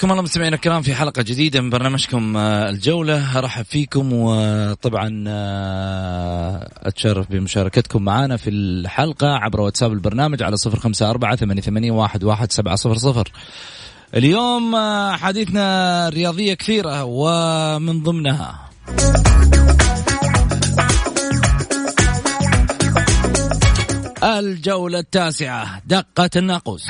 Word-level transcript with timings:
حياكم 0.00 0.12
الله 0.12 0.22
مستمعينا 0.22 0.56
الكرام 0.56 0.82
في 0.82 0.94
حلقة 0.94 1.22
جديدة 1.22 1.60
من 1.60 1.70
برنامجكم 1.70 2.36
آه، 2.36 2.70
الجولة. 2.70 3.38
أرحب 3.38 3.64
فيكم 3.64 4.12
وطبعا 4.12 5.24
آه، 5.28 6.68
أتشرف 6.76 7.30
بمشاركتكم 7.30 8.02
معنا 8.02 8.36
في 8.36 8.50
الحلقة 8.50 9.28
عبر 9.28 9.60
واتساب 9.60 9.92
البرنامج 9.92 10.42
على 10.42 10.56
صفر 10.56 10.78
خمسة 10.78 11.10
أربعة 11.10 11.36
ثمانية 11.36 11.90
واحد 11.90 12.24
واحد 12.24 12.52
سبعة 12.52 12.74
صفر 12.76 12.94
صفر. 12.94 13.32
اليوم 14.14 14.74
آه، 14.74 15.16
حديثنا 15.16 16.08
رياضية 16.08 16.54
كثيرة 16.54 17.04
ومن 17.04 18.02
ضمنها. 18.02 18.70
الجولة 24.22 24.98
التاسعة 24.98 25.82
دقة 25.86 26.30
الناقوس. 26.36 26.86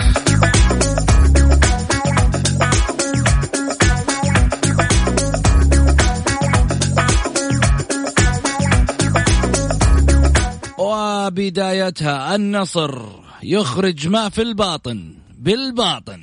وبدايتها 11.41 12.35
النصر 12.35 12.99
يخرج 13.43 14.09
ما 14.09 14.29
في 14.29 14.43
الباطن 14.43 15.15
بالباطن. 15.39 16.21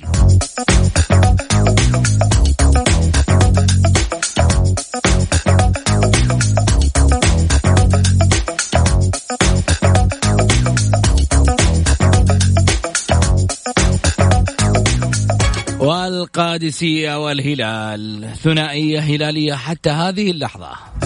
والقادسية 15.80 17.24
والهلال 17.24 18.28
ثنائية 18.42 19.00
هلالية 19.00 19.54
حتى 19.54 19.90
هذه 19.90 20.30
اللحظة. 20.30 20.97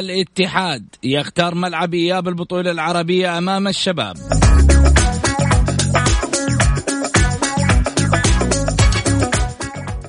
الاتحاد 0.00 0.86
يختار 1.04 1.54
ملعب 1.54 1.94
إياب 1.94 2.28
البطولة 2.28 2.70
العربية 2.70 3.38
أمام 3.38 3.68
الشباب. 3.68 4.16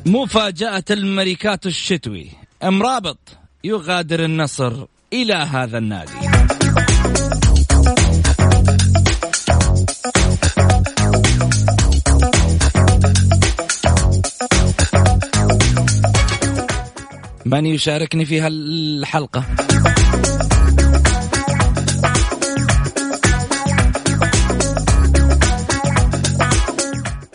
مفاجأة 0.05 0.83
الملكات 0.91 1.65
الشتوي. 1.65 2.29
امرابط 2.63 3.19
يغادر 3.63 4.25
النصر 4.25 4.85
إلى 5.13 5.33
هذا 5.33 5.77
النادي. 5.77 6.11
من 17.45 17.65
يشاركني 17.65 18.25
في 18.25 18.41
هالحلقة؟ 18.41 19.66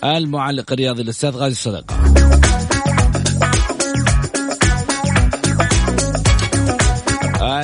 المعلق 0.05 0.73
الرياضي 0.73 1.03
الأستاذ 1.03 1.31
غازي 1.31 1.53
الصدقة 1.53 1.95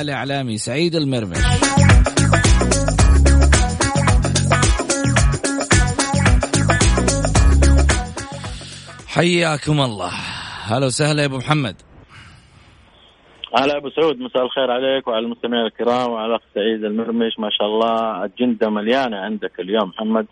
الإعلامي 0.01 0.57
سعيد 0.57 0.95
المرمش. 0.95 1.37
حياكم 9.07 9.81
الله. 9.81 10.11
هلا 10.65 10.85
وسهلا 10.85 11.21
يا 11.21 11.27
أبو 11.27 11.37
محمد. 11.37 11.75
هلا 13.57 13.77
أبو 13.77 13.89
سعود 13.89 14.19
مساء 14.19 14.43
الخير 14.43 14.71
عليك 14.71 15.07
وعلى 15.07 15.25
المستمعين 15.25 15.65
الكرام 15.65 16.11
وعلى 16.11 16.25
الاخ 16.25 16.41
سعيد 16.55 16.83
المرمش. 16.83 17.39
ما 17.39 17.49
شاء 17.49 17.67
الله 17.67 18.25
اجنده 18.25 18.69
مليانة 18.69 19.17
عندك 19.17 19.59
اليوم 19.59 19.89
محمد. 19.89 20.27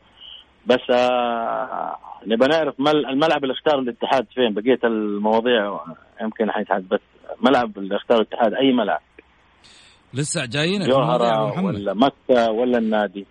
بس 0.66 0.90
آه 0.92 1.96
نبغى 2.28 2.48
نعرف 2.48 2.76
الملعب 2.88 3.44
اللي 3.44 3.54
اختار 3.54 3.80
الاتحاد 3.80 4.25
فين؟ 4.36 4.54
بقية 4.54 4.80
المواضيع 4.84 5.80
يمكن 6.22 6.52
حيتحدث 6.52 6.86
بس 6.92 7.00
ملعب 7.42 7.78
اللي 7.78 7.96
اختار 7.96 8.18
الاتحاد 8.18 8.54
أي 8.54 8.74
ملعب؟ 8.74 9.02
لسه 10.13 10.46
جايينك 10.46 10.86
في 10.86 10.92
المواضيع 10.92 11.42
أبو 11.42 11.48
محمد. 11.48 11.75
ولا 11.75 11.94
مكة 11.94 12.52
ولا 12.52 12.78
النادي؟ 12.78 13.25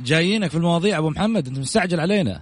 جايينك 0.00 0.50
في 0.50 0.56
المواضيع 0.56 0.98
أبو 0.98 1.10
محمد 1.10 1.46
أنت 1.46 1.58
مستعجل 1.58 2.00
علينا. 2.00 2.40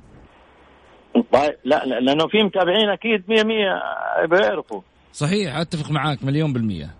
طيب 1.33 1.55
لا 1.65 1.85
لأنه 1.85 2.27
في 2.27 2.43
متابعين 2.43 2.89
أكيد 2.89 3.25
100 3.29 3.45
100 3.45 4.27
بيعرفوا 4.27 4.81
صحيح 5.13 5.57
أتفق 5.57 5.91
معاك 5.91 6.25
مليون 6.25 6.53
بالمية. 6.53 6.95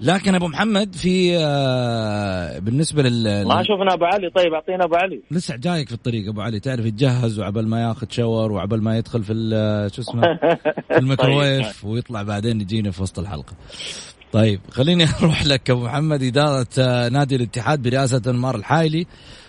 لكن 0.00 0.34
أبو 0.34 0.48
محمد 0.48 0.94
في 0.94 1.36
آه 1.38 2.58
بالنسبة 2.58 3.02
لل 3.02 3.48
ما 3.48 3.62
شفنا 3.62 3.94
أبو 3.94 4.04
علي. 4.04 4.30
طيب 4.30 4.54
أعطينا 4.54 4.84
أبو 4.84 4.94
علي. 4.94 5.22
لسه 5.30 5.56
جايك 5.56 5.88
في 5.88 5.94
الطريق 5.94 6.28
أبو 6.28 6.40
علي 6.40 6.60
تعرف 6.60 6.86
يتجهز 6.86 7.38
وعبل 7.38 7.66
ما 7.66 7.82
ياخذ 7.82 8.06
شاور 8.10 8.52
وعبل 8.52 8.82
ما 8.82 8.98
يدخل 8.98 9.22
في 9.22 9.32
شو 9.94 10.02
اسمه 10.02 10.22
في 10.92 10.98
الميكروويف 10.98 11.82
طيب. 11.82 11.90
ويطلع 11.92 12.22
بعدين 12.22 12.60
يجينا 12.60 12.90
في 12.90 13.02
وسط 13.02 13.18
الحلقة. 13.18 13.52
طيب 14.32 14.60
خليني 14.70 15.04
أروح 15.20 15.46
لك 15.46 15.70
أبو 15.70 15.84
محمد. 15.84 16.22
إدارة 16.22 16.66
آه، 16.78 17.08
نادي 17.08 17.36
الاتحاد 17.36 17.82
برئاسة 17.82 18.22
أنمار 18.26 18.56
الحايلي 18.56 19.06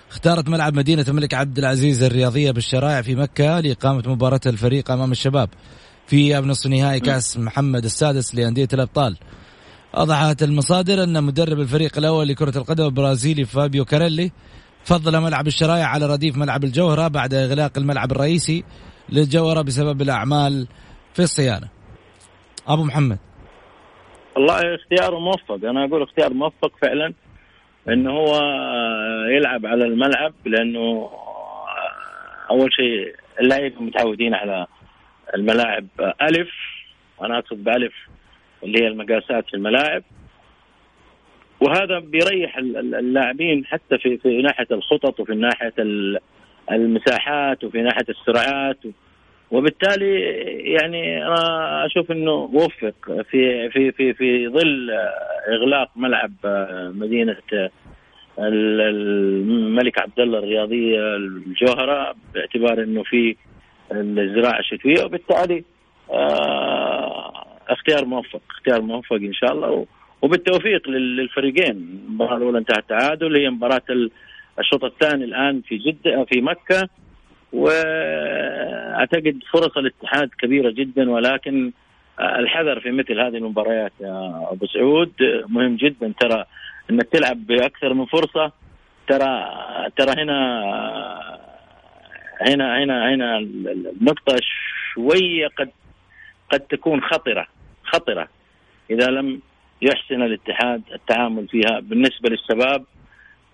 اختارت 0.10 0.50
ملعب 0.50 0.74
مدينة 0.74 1.06
الملك 1.08 1.34
عبد 1.34 1.58
العزيز 1.58 2.04
الرياضية 2.04 2.52
بالشرائع 2.52 3.02
في 3.02 3.16
مكة 3.16 3.60
لإقامة 3.60 4.04
مباراة 4.08 4.40
الفريق 4.46 4.92
أمام 4.92 5.12
الشباب. 5.12 5.50
في 6.10 6.34
نصف 6.34 6.70
نهائي 6.70 7.00
كأس 7.00 7.38
محمد 7.38 7.84
السادس 7.84 8.36
لأندية 8.36 8.68
الأبطال. 8.74 9.18
أوضحت 9.98 10.44
المصادر 10.44 11.04
أن 11.04 11.24
مدرب 11.24 11.60
الفريق 11.60 11.98
الأول 11.98 12.28
لكرة 12.28 12.58
القدم 12.58 12.86
البرازيلي 12.86 13.46
فابيو 13.46 13.86
كاريلي 13.86 14.32
فضل 14.84 15.22
ملعب 15.22 15.48
الشرايع 15.48 15.86
على 15.86 16.06
رديف 16.06 16.38
ملعب 16.38 16.64
الجوهرة 16.64 17.08
بعد 17.08 17.34
إغلاق 17.34 17.78
الملعب 17.78 18.12
الرئيسي 18.12 18.64
للجوهرة 19.10 19.62
بسبب 19.62 20.02
الأعمال 20.02 20.68
في 21.14 21.20
الصيانة. 21.20 21.68
أبو 22.68 22.84
محمد. 22.84 23.18
والله 24.36 24.76
اختيار 24.76 25.20
موفق. 25.20 25.70
أنا 25.70 25.86
أقول 25.86 26.04
اختيار 26.04 26.34
موفق 26.34 26.72
فعلا 26.82 27.14
انه 27.90 28.12
هو 28.12 28.42
يلعب 29.38 29.66
على 29.66 29.86
الملعب 29.86 30.34
لأنه 30.46 31.10
أول 32.52 32.70
شيء 32.74 33.16
اللعيبة 33.42 33.82
متعودين 33.82 34.34
على 34.34 34.68
الملاعب 35.36 35.88
ألف 36.22 36.50
وأنا 37.18 37.38
اقصد 37.38 37.64
بألف 37.64 37.94
اللي 38.64 38.84
هي 38.84 38.88
المقاسات 38.88 39.46
في 39.48 39.54
الملاعب. 39.54 40.04
وهذا 41.62 42.00
بيريح 42.00 42.58
اللاعبين 42.58 43.66
حتى 43.66 43.98
في 43.98 44.18
في 44.18 44.42
ناحية 44.42 44.68
الخطط 44.72 45.20
وفي 45.20 45.36
ناحية 45.36 45.74
المساحات 46.72 47.64
وفي 47.64 47.82
ناحية 47.82 48.06
السرعات. 48.10 48.78
وبالتالي 49.52 50.22
يعني 50.74 51.28
أنا 51.28 51.86
أشوف 51.86 52.12
إنه 52.12 52.32
وفق 52.32 53.22
في 53.32 53.70
في 53.70 53.92
في 53.92 54.14
في 54.14 54.48
ظل 54.48 54.92
إغلاق 55.48 55.90
ملعب 55.96 56.32
مدينة 56.96 57.38
الملك 58.40 60.02
عبد 60.02 60.20
الله 60.20 60.40
الرياضية 60.40 61.16
الجوهرة 61.16 62.16
باعتبار 62.34 62.84
إنه 62.84 63.04
في 63.04 63.36
الزراعة 63.92 64.60
الشتوية 64.60 65.04
وبالتالي 65.06 65.64
آه، 66.12 67.46
اختيار 67.70 68.06
موفق 68.06 68.42
اختيار 68.50 68.82
موفق 68.82 69.16
إن 69.16 69.34
شاء 69.34 69.52
الله 69.52 69.86
وبالتوفيق 70.22 70.90
للفريقين. 70.90 71.72
المباراة 72.08 72.38
الأولى 72.38 72.58
انتهت 72.58 72.90
تعادل 72.90 73.38
هي 73.38 73.50
مباراة 73.50 73.82
الشوط 74.60 74.84
الثاني 74.84 75.24
الآن 75.24 75.62
في 75.62 75.78
جدة 75.78 76.26
في 76.26 76.42
مكة 76.42 76.90
وأعتقد 77.54 79.40
فرص 79.54 79.78
الاتحاد 79.78 80.30
كبيرة 80.42 80.72
جدا 80.72 81.12
ولكن 81.12 81.72
الحذر 82.20 82.80
في 82.80 82.92
مثل 82.92 83.20
هذه 83.20 83.38
المباريات 83.38 83.92
يا 84.02 84.48
أبو 84.52 84.66
سعود 84.66 85.12
مهم 85.48 85.76
جدا. 85.76 86.14
ترى 86.20 86.46
إنك 86.92 87.08
تلعب 87.08 87.46
بأكثر 87.48 87.94
من 87.94 88.06
فرصة 88.06 88.52
ترى 89.08 89.46
ترى 89.98 90.24
هنا 90.24 91.29
هنا 92.42 92.84
هنا 92.84 93.14
هنا 93.14 93.38
النقطة 93.38 94.36
شوية 94.94 95.48
قد 95.48 95.70
قد 96.52 96.60
تكون 96.60 97.02
خطرة 97.02 97.48
خطرة. 97.84 98.28
إذا 98.92 99.08
لم 99.08 99.42
يحسن 99.82 100.22
الاتحاد 100.22 100.82
التعامل 100.94 101.48
فيها 101.48 101.80
بالنسبة 101.80 102.30
للشباب 102.30 102.86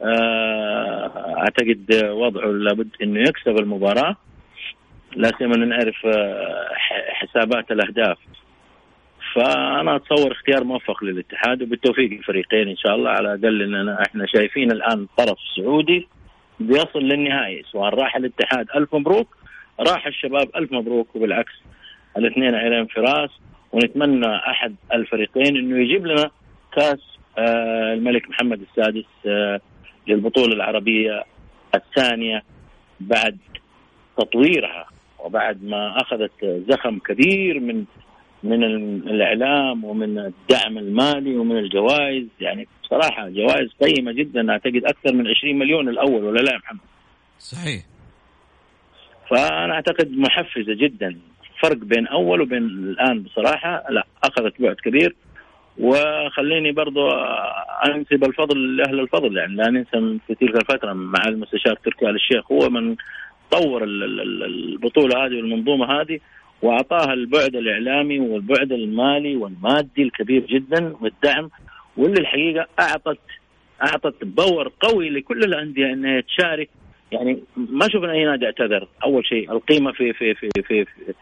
آه، 0.02 1.36
أعتقد 1.38 2.04
وضعه 2.04 2.48
لابد 2.48 2.90
إنه 3.04 3.20
يكسب 3.20 3.60
المباراة. 3.60 4.16
لا 5.16 5.32
سيما 5.38 5.58
نعرف 5.58 6.06
آه، 6.06 6.70
حسابات 7.10 7.72
الأهداف. 7.72 8.18
فأنا 9.36 9.96
أتصور 9.96 10.32
اختيار 10.32 10.64
موفق 10.64 11.04
للاتحاد 11.04 11.62
وبالتوفيق 11.64 12.12
للفريقين 12.12 12.68
إن 12.68 12.78
شاء 12.78 12.96
الله. 12.96 13.10
على 13.10 13.34
الأقل 13.34 13.62
إننا 13.62 14.02
إحنا 14.02 14.26
شايفين 14.26 14.72
الآن 14.72 15.08
طرف 15.18 15.38
سعودي 15.56 16.08
بيصل 16.60 17.00
للنهائي 17.00 17.64
سواء 17.72 17.94
راح 17.94 18.16
الاتحاد 18.16 18.68
ألف 18.76 18.96
مبروك 18.96 19.38
راح 19.80 20.08
الشباب 20.08 20.50
ألف 20.56 20.72
مبروك 20.72 21.16
وبالعكس 21.16 21.54
الاثنين 22.18 22.56
عينين 22.56 22.86
فراس 22.86 23.30
ونتمنى 23.72 24.36
أحد 24.36 24.76
الفريقين 24.94 25.58
إنه 25.58 25.78
يجيب 25.84 26.06
لنا 26.06 26.32
كأس 26.76 27.00
آه 27.38 27.94
الملك 27.94 28.30
محمد 28.30 28.62
السادس 28.62 29.06
آه 29.26 29.60
للبطولة 30.08 30.54
العربية 30.54 31.24
الثانية 31.76 32.44
بعد 33.00 33.38
تطويرها 34.18 34.88
وبعد 35.20 35.64
ما 35.64 36.02
أخذت 36.02 36.64
زخم 36.70 37.00
كبير 37.00 37.60
من 37.60 37.86
من 38.46 38.64
الإعلام 39.10 39.84
ومن 39.84 40.20
الدعم 40.20 40.78
المالي 40.78 41.38
ومن 41.38 41.58
الجوائز. 41.58 42.26
يعني 42.40 42.68
بصراحة 42.84 43.30
جوائز 43.30 43.70
قيمة 43.84 44.12
جدا. 44.12 44.52
أعتقد 44.52 44.82
أكثر 44.86 45.14
من 45.14 45.28
20 45.28 45.60
مليون 45.60 45.90
الأول 45.90 46.24
ولا 46.24 46.40
لا 46.40 46.52
يا 46.52 46.58
محمد؟ 46.58 46.80
صحيح. 47.40 47.84
فأنا 49.30 49.74
أعتقد 49.74 50.12
محفزة 50.18 50.74
جدا. 50.74 51.18
فرق 51.62 51.78
بين 51.78 52.08
أول 52.08 52.42
وبين 52.42 52.64
الآن 52.64 53.22
بصراحة. 53.22 53.84
لا 53.90 54.08
أخذت 54.24 54.62
بعد 54.62 54.76
كبير. 54.76 55.16
وخليني 55.80 56.72
برضو 56.72 57.10
أنسب 57.86 58.24
الفضل 58.24 58.78
لأهل 58.78 59.00
الفضل. 59.00 59.38
يعني 59.38 59.56
لا 59.56 59.70
ننسى 59.70 60.20
في 60.28 60.36
تلك 60.36 60.56
الفترة 60.56 60.94
مع 60.94 61.28
المستشار 61.28 61.76
تركي 61.76 62.10
آل 62.10 62.16
الشيخ. 62.16 62.52
هو 62.52 62.70
من 62.70 62.96
طور 63.52 63.84
البطولة 63.84 65.26
هذه 65.26 65.36
والمنظومة 65.36 66.02
هذه. 66.02 66.20
وأعطاها 66.66 67.14
البعد 67.14 67.56
الإعلامي 67.56 68.20
والبعد 68.20 68.72
المالي 68.72 69.36
والمادي 69.36 70.04
الكبير 70.04 70.46
جدا 70.46 70.94
والدعم 71.02 71.50
واللي 71.98 72.22
الحقيقة 72.22 72.68
أعطت 72.80 73.20
أعطت 73.82 74.24
باور 74.24 74.72
قوي 74.80 75.10
لكل 75.10 75.44
الأندية 75.44 75.94
إنها 75.94 76.22
تشارك. 76.22 76.70
يعني 77.12 77.44
ما 77.58 77.88
شفنا 77.90 78.12
أي 78.12 78.26
نادي 78.26 78.46
اعتذر. 78.46 78.88
أول 79.04 79.26
شيء 79.26 79.52
القيمة 79.52 79.92
في 79.92 80.14
في 80.14 80.34
في 80.34 80.50
في 80.56 80.86
في, 80.86 81.14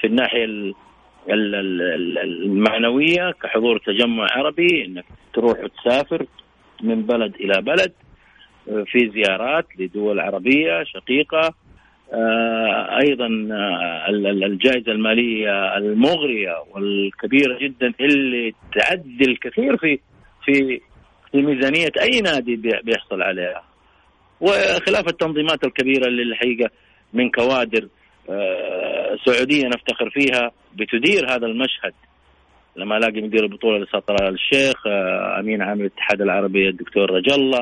في 0.00 0.06
الناحيه 0.06 0.72
المعنوية 1.28 3.30
كحضور 3.30 3.78
تجمع 3.78 4.26
عربي 4.30 4.84
إنك 4.84 5.04
تروح 5.34 5.58
وتسافر 5.64 6.26
من 6.82 7.02
بلد 7.02 7.34
إلى 7.34 7.62
بلد 7.62 7.92
في 8.86 9.10
زيارات 9.14 9.66
لدول 9.78 10.20
عربية 10.20 10.84
شقيقة. 10.84 11.54
أيضا 13.02 13.26
آه، 13.52 14.08
الجائزة 14.46 14.92
المالية 14.92 15.76
المغرية 15.76 16.62
والكبيرة 16.70 17.58
جدا 17.58 17.92
اللي 18.00 18.54
تعدي 18.74 19.24
الكثير 19.24 19.76
في 19.76 19.98
في 20.44 20.80
في 21.32 21.42
ميزانية 21.42 21.92
أي 22.00 22.20
نادي 22.20 22.56
بيحصل 22.56 23.22
عليها. 23.22 23.62
وخلاف 24.40 25.08
التنظيمات 25.08 25.64
الكبيرة 25.64 26.06
اللي 26.06 26.22
الحقيقة 26.22 26.70
من 27.12 27.30
كوادر 27.30 27.88
سعودية 29.24 29.66
نفتخر 29.66 30.10
فيها 30.10 30.50
بتدير 30.74 31.30
هذا 31.30 31.46
المشهد. 31.46 31.92
لما 32.76 32.96
الاقي 32.96 33.20
مدير 33.20 33.44
البطولة 33.44 33.78
لسطر 33.78 34.28
الشيخ 34.28 34.86
آه، 34.86 35.40
أمين 35.40 35.62
عام 35.62 35.80
الاتحاد 35.80 36.22
العربي 36.22 36.68
الدكتور 36.68 37.16
آه، 37.16 37.60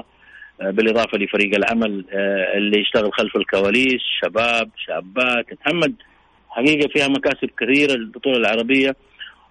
بالإضافة 0.60 1.18
لفريق 1.18 1.54
العمل 1.54 2.04
آه، 2.12 2.56
اللي 2.56 2.80
يشتغل 2.80 3.12
خلف 3.12 3.36
الكواليس 3.36 4.00
شباب 4.22 4.70
شابات 4.86 5.46
محمد 5.60 5.94
حقيقة 6.50 6.88
فيها 6.88 7.08
مكاسب 7.08 7.50
كثيرة 7.58 7.92
للبطولة 7.92 8.36
العربية. 8.36 8.96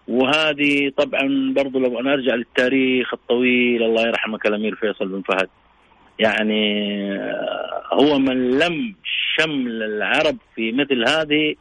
وهذه 0.07 0.91
طبعا 0.97 1.53
برضو 1.55 1.79
لو 1.79 1.99
أنا 1.99 2.13
أرجع 2.13 2.35
للتاريخ 2.35 3.13
الطويل 3.13 3.83
الله 3.83 4.07
يرحمك 4.07 4.45
الأمير 4.45 4.75
فيصل 4.75 5.07
بن 5.07 5.21
فهد. 5.21 5.49
يعني 6.19 7.13
هو 7.93 8.19
من 8.19 8.59
لم 8.59 8.95
شمل 9.37 9.83
العرب 9.83 10.37
في 10.55 10.71
مثل 10.71 11.09
هذه 11.09 11.55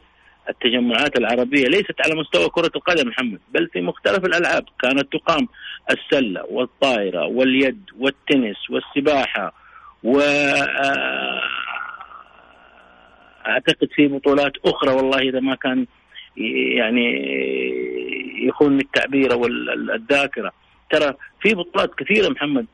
التجمعات 0.49 1.17
العربية 1.19 1.65
ليست 1.65 1.95
على 2.05 2.15
مستوى 2.15 2.49
كرة 2.49 2.71
القدم 2.75 3.07
محمد 3.07 3.39
بل 3.53 3.67
في 3.73 3.81
مختلف 3.81 4.25
الألعاب. 4.25 4.65
كانت 4.81 5.13
تقام 5.13 5.47
السلة 5.91 6.45
والطائرة 6.49 7.25
واليد 7.25 7.81
والتنس 7.99 8.69
والسباحة 8.69 9.53
و 10.03 10.19
آه، 10.19 11.41
أعتقد 13.47 13.87
في 13.95 14.07
بطولات 14.07 14.51
أخرى 14.65 14.91
والله 14.91 15.19
إذا 15.19 15.39
ما 15.39 15.55
كان 15.55 15.85
يعني 16.77 17.07
يخون 18.47 18.79
التعبير 18.79 19.33
أو 19.33 19.45
الذاكرة 19.95 20.51
ترى 20.91 21.13
في 21.41 21.53
بطولات 21.53 21.95
كثيرة 21.95 22.29
محمد 22.29 22.65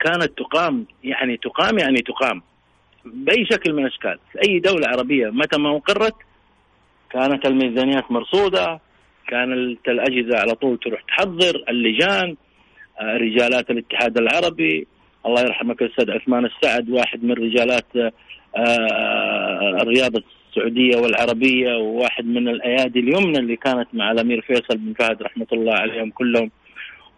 كانت 0.00 0.38
تقام 0.38 0.86
يعني 1.04 1.36
تقام 1.36 1.78
يعني 1.78 2.02
تقام 2.02 2.42
بأي 3.04 3.46
شكل 3.46 3.72
من 3.72 3.86
الأشكال. 3.86 4.18
في 4.32 4.38
أي 4.48 4.58
دولة 4.58 4.88
عربية 4.88 5.30
متى 5.30 5.58
ما 5.58 5.76
اقرت 5.76 6.14
كانت 7.12 7.46
الميزانيات 7.46 8.10
مرصودة 8.10 8.80
كانت 9.28 9.88
الأجهزة 9.88 10.38
على 10.38 10.54
طول 10.54 10.78
تروح 10.78 11.02
تحضر 11.02 11.64
اللجان 11.68 12.36
آه، 13.00 13.16
رجالات 13.16 13.70
الاتحاد 13.70 14.18
العربي. 14.18 14.86
الله 15.26 15.40
يرحمك 15.42 15.82
الاستاذ 15.82 16.10
عثمان 16.10 16.44
السعد 16.44 16.90
واحد 16.90 17.24
من 17.24 17.32
رجالات 17.32 17.86
آه، 17.96 18.12
آه، 18.56 19.76
الرياضة 19.82 20.22
السعودية 20.48 20.96
والعربية 20.96 21.76
وواحد 21.76 22.24
من 22.24 22.48
الأيادي 22.48 23.00
اليمنى 23.00 23.38
اللي 23.38 23.56
كانت 23.56 23.88
مع 23.92 24.10
الأمير 24.12 24.40
فيصل 24.40 24.78
بن 24.78 24.92
فهد 24.92 25.22
رحمة 25.22 25.46
الله 25.52 25.74
عليهم 25.74 26.10
كلهم. 26.10 26.50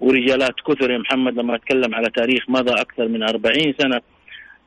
ورجالات 0.01 0.55
كثر 0.67 0.91
يا 0.91 0.99
محمد 0.99 1.35
لما 1.35 1.55
أتكلم 1.55 1.95
على 1.95 2.11
تاريخ 2.11 2.51
مضى 2.51 2.81
أكثر 2.81 3.09
من 3.09 3.23
40 3.23 3.75
سنة 3.79 4.01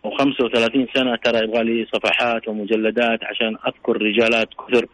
و35 0.09 0.93
سنة 0.93 1.15
ترى 1.15 1.43
يبغى 1.43 1.63
لي 1.63 1.87
صفحات 1.93 2.47
ومجلدات 2.47 3.23
عشان 3.23 3.57
أذكر 3.67 4.01
رجالات 4.01 4.47
كثر 4.53 4.85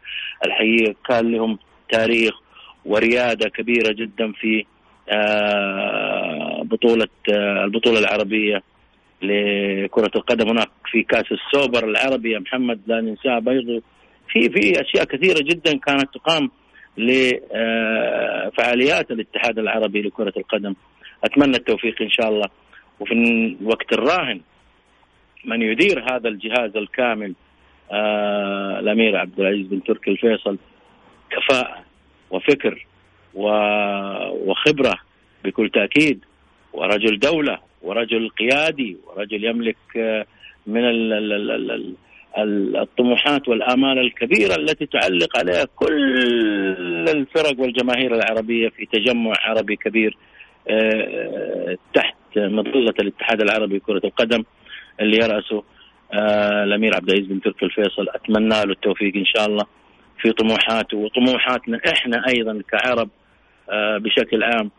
الحقيقة. 0.45 0.95
كان 1.07 1.31
لهم 1.31 1.59
تاريخ 1.91 2.33
وريادة 2.85 3.49
كبيرة 3.49 3.93
جدا 3.93 4.31
في 4.31 4.65
آه، 5.09 6.61
بطولة 6.63 7.07
آه، 7.29 7.63
البطولة 7.63 7.99
العربية 7.99 8.63
لكرة 9.21 10.11
القدم. 10.15 10.49
هناك 10.49 10.69
في 10.91 11.03
كأس 11.03 11.25
السوبر 11.31 11.89
العربي 11.89 12.31
يا 12.31 12.39
محمد 12.39 12.79
لا 12.87 13.01
ننساه 13.01 13.39
برضو. 13.39 13.81
في 14.27 14.49
في 14.49 14.81
أشياء 14.81 15.03
كثيرة 15.03 15.39
جدا 15.41 15.77
كانت 15.77 16.09
تقام 16.13 16.51
لفعاليات 16.97 17.51
الاتحاد 19.11 19.59
العربي 19.59 20.01
لكرة 20.01 20.33
القدم. 20.37 20.75
أتمنى 21.23 21.57
التوفيق 21.57 22.01
إن 22.01 22.09
شاء 22.09 22.29
الله. 22.29 22.47
وفي 22.99 23.13
الوقت 23.13 23.93
الراهن 23.93 24.41
من 25.45 25.61
يدير 25.61 26.03
هذا 26.11 26.29
الجهاز 26.29 26.77
الكامل 26.77 27.33
آه 27.91 28.79
الأمير 28.79 29.17
عبد 29.17 29.39
العزيز 29.39 29.67
بن 29.67 29.83
تركي 29.83 30.11
الفيصل 30.11 30.57
كفاءة 31.29 31.83
وفكر 32.31 32.85
وخبرة 33.33 34.99
بكل 35.43 35.69
تأكيد 35.69 36.25
ورجل 36.73 37.19
دولة 37.19 37.59
ورجل 37.81 38.29
قيادي 38.29 38.97
ورجل 39.07 39.45
يملك 39.45 39.77
آه، 39.97 40.25
من 40.67 40.83
الطموحات 42.75 43.47
والآمال 43.47 43.99
الكبيرة 43.99 44.55
التي 44.55 44.85
تعلق 44.85 45.37
عليها 45.37 45.65
كل 45.75 47.09
الفرق 47.09 47.59
والجماهير 47.59 48.15
العربية 48.15 48.69
في 48.69 48.85
تجمع 48.85 49.33
عربي 49.41 49.75
كبير 49.75 50.17
آه، 50.69 51.77
تحت 51.93 52.15
مظلة 52.35 52.93
الاتحاد 52.99 53.41
العربي 53.41 53.77
لكرة 53.77 54.01
القدم. 54.05 54.43
اللي 54.99 55.17
يرأسه 55.17 55.63
آه، 56.13 56.63
الأمير 56.63 56.95
عبد 56.95 57.09
العزيز 57.09 57.27
بن 57.27 57.41
تركي 57.41 57.65
الفيصل 57.65 58.07
أتمنى 58.09 58.49
له 58.65 58.71
التوفيق 58.71 59.15
إن 59.15 59.25
شاء 59.25 59.45
الله 59.45 59.65
في 60.21 60.31
طموحاته 60.31 60.97
وطموحاتنا 60.97 61.79
إحنا 61.93 62.27
أيضا 62.27 62.61
كعرب 62.71 63.09
آه، 63.69 63.97
بشكل 63.97 64.43
عام 64.43 64.71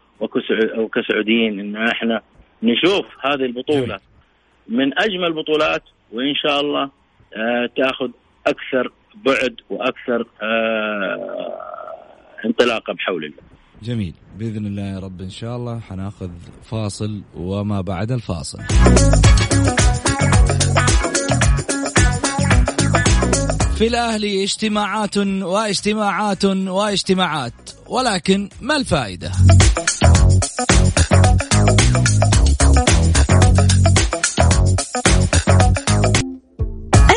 وكسعوديين 0.77 1.61
إن 1.61 1.77
إحنا 1.77 2.23
نشوف 2.63 3.07
هذه 3.21 3.45
البطولة 3.45 3.99
من 4.69 4.99
أجمل 4.99 5.25
البطولات 5.25 5.83
وإن 6.13 6.35
شاء 6.35 6.61
الله 6.61 6.91
آه، 7.37 7.71
تأخذ 7.77 8.11
أكثر 8.47 8.93
بعد 9.15 9.61
وأكثر 9.71 10.27
انطلاقة 12.45 12.93
بحول 12.93 13.25
الله. 13.25 13.54
جميل. 13.85 14.15
بإذن 14.39 14.67
الله 14.67 14.83
يا 14.83 14.99
رب 14.99 15.21
إن 15.21 15.31
شاء 15.31 15.57
الله 15.57 15.81
حناخذ 15.81 16.29
فاصل 16.71 17.23
وما 17.37 17.81
بعد 17.81 18.13
الفاصل. 18.13 18.59
في 23.77 23.87
الأهلي 23.87 24.45
اجتماعات 24.45 25.19
واجتماعات 25.19 26.45
واجتماعات 26.45 27.53
ولكن 27.87 28.49
ما 28.61 28.77
الفائدة؟ 28.77 29.33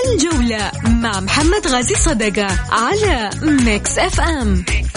الجولة 0.06 0.72
مع 0.88 1.20
محمد 1.20 1.68
غازي 1.68 1.96
صدقة 1.96 2.48
على 2.72 3.30
Mix 3.42 4.00
FM, 4.00 4.54
Mix 4.54 4.97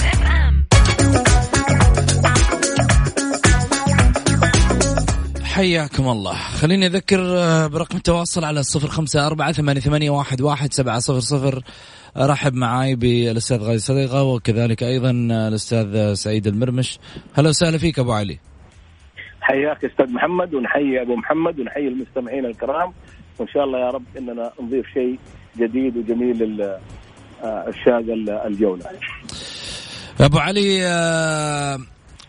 حياكم 5.60 6.08
الله. 6.08 6.34
خليني 6.34 6.86
أذكر 6.86 7.20
آه، 7.20 7.66
برقم 7.66 7.96
التواصل 7.96 8.44
على 8.44 8.60
الصفر 8.60 8.88
خمسة 8.88 9.26
أربعة 9.26 9.52
ثمانية, 9.52 9.80
ثمانية 9.80 10.10
واحد, 10.10 10.40
واحد 10.40 10.72
سبعة 10.72 10.98
صفر 10.98 11.20
صفر. 11.20 11.62
رحب 12.16 12.54
معاي 12.54 12.94
بالأستاذ 12.94 13.58
غازي 13.58 13.78
صديقة 13.78 14.22
وكذلك 14.22 14.82
أيضا 14.82 15.10
الأستاذ 15.48 16.14
سعيد 16.14 16.46
المرمش. 16.46 16.98
هلا 17.34 17.48
وسهلا 17.48 17.78
فيك 17.78 17.98
أبو 17.98 18.12
علي. 18.12 18.38
حياك 19.40 19.84
أستاذ 19.84 20.12
محمد 20.12 20.54
ونحيي 20.54 21.02
أبو 21.02 21.16
محمد 21.16 21.60
ونحيي 21.60 21.88
المستمعين 21.88 22.46
الكرام. 22.46 22.92
وإن 23.38 23.48
شاء 23.48 23.64
الله 23.64 23.78
يا 23.78 23.90
رب 23.90 24.04
إننا 24.18 24.52
نضيف 24.60 24.86
شيء 24.94 25.18
جديد 25.58 25.96
وجميل 25.96 26.38
للعشاق 26.38 28.04
آه، 28.04 28.46
الجولة. 28.46 28.84
أبو 30.20 30.38
علي 30.38 30.86
آه، 30.86 31.78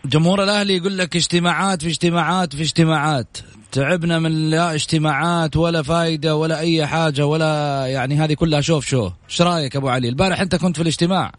جمهور 0.04 0.42
الأهلي 0.42 0.76
يقول 0.76 0.98
لك 0.98 1.16
اجتماعات 1.16 1.82
في 1.82 1.88
اجتماعات 1.88 2.56
في 2.56 2.62
اجتماعات. 2.62 3.38
تعبنا 3.72 4.18
من 4.18 4.50
لا 4.50 4.74
اجتماعات 4.74 5.56
ولا 5.56 5.82
فايدة 5.82 6.36
ولا 6.36 6.58
أي 6.58 6.86
حاجة 6.86 7.26
ولا 7.26 7.86
يعني 7.86 8.14
هذه 8.14 8.34
كلها 8.34 8.60
شوف 8.60 8.84
شو. 8.84 9.10
إيش 9.30 9.42
رأيك 9.42 9.76
أبو 9.76 9.88
علي؟ 9.88 10.08
البارح 10.08 10.40
أنت 10.40 10.54
كنت 10.56 10.76
في 10.76 10.82
الاجتماع. 10.82 11.32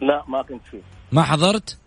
لا 0.00 0.24
ما 0.28 0.42
كنت 0.42 0.62
فيه. 0.70 0.80
ما 1.12 1.22
حضرت؟ 1.22 1.78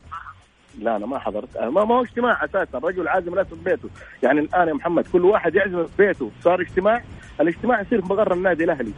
لا 0.80 0.96
أنا 0.96 1.06
ما 1.06 1.20
حضرت. 1.20 1.58
ما, 1.58 1.86
ما 1.86 1.96
هو 1.96 2.04
اجتماع 2.04 2.46
أساسا. 2.46 2.78
الرجل 2.78 3.08
عازم 3.08 3.36
ناس 3.36 3.48
في 3.48 3.56
بيته. 3.56 3.90
يعني 4.24 4.40
الآن 4.40 4.68
يا 4.68 4.74
محمد 4.74 5.08
كل 5.08 5.26
واحد 5.26 5.56
يعزم 5.56 5.86
في 5.86 6.08
بيته. 6.08 6.32
صار 6.44 6.62
اجتماع. 6.62 7.04
الاجتماع 7.42 7.82
يصير 7.82 8.02
في 8.02 8.08
مقر 8.08 8.34
النادي 8.34 8.64
الأهلي. 8.64 8.92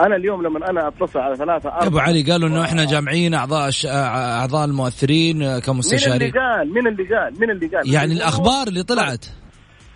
أنا 0.00 0.16
اليوم 0.16 0.42
لما 0.42 0.70
أنا 0.70 0.88
أتصل 0.88 1.18
على 1.18 1.36
ثلاثة 1.36 1.68
أربعة 1.68 1.86
أبو 1.86 1.98
علي 1.98 2.22
قالوا 2.22 2.48
إنه 2.48 2.64
إحنا 2.64 2.84
جامعين 2.84 3.34
أعضاء 3.34 3.70
ش... 3.70 3.86
أعضاء 3.86 4.64
المؤثرين 4.64 5.58
كمستشارين. 5.58 6.18
مين 6.18 6.28
اللي 6.28 6.40
قال 6.40 6.74
مين 6.74 6.86
اللي 6.86 7.16
قال 7.16 7.40
مين 7.40 7.50
اللي 7.50 7.66
قال 7.66 7.94
يعني 7.94 8.12
الأخبار 8.12 8.68
اللي 8.68 8.82
طلعت. 8.82 9.24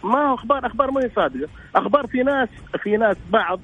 ما 0.04 0.30
هو 0.30 0.34
أخبار 0.34 0.66
أخبار 0.66 0.90
ما 0.90 1.00
هي 1.04 1.10
صادقة. 1.16 1.48
أخبار 1.76 2.06
في 2.06 2.18
ناس 2.18 2.48
في 2.82 2.90
ناس 2.90 3.16
بعض 3.30 3.60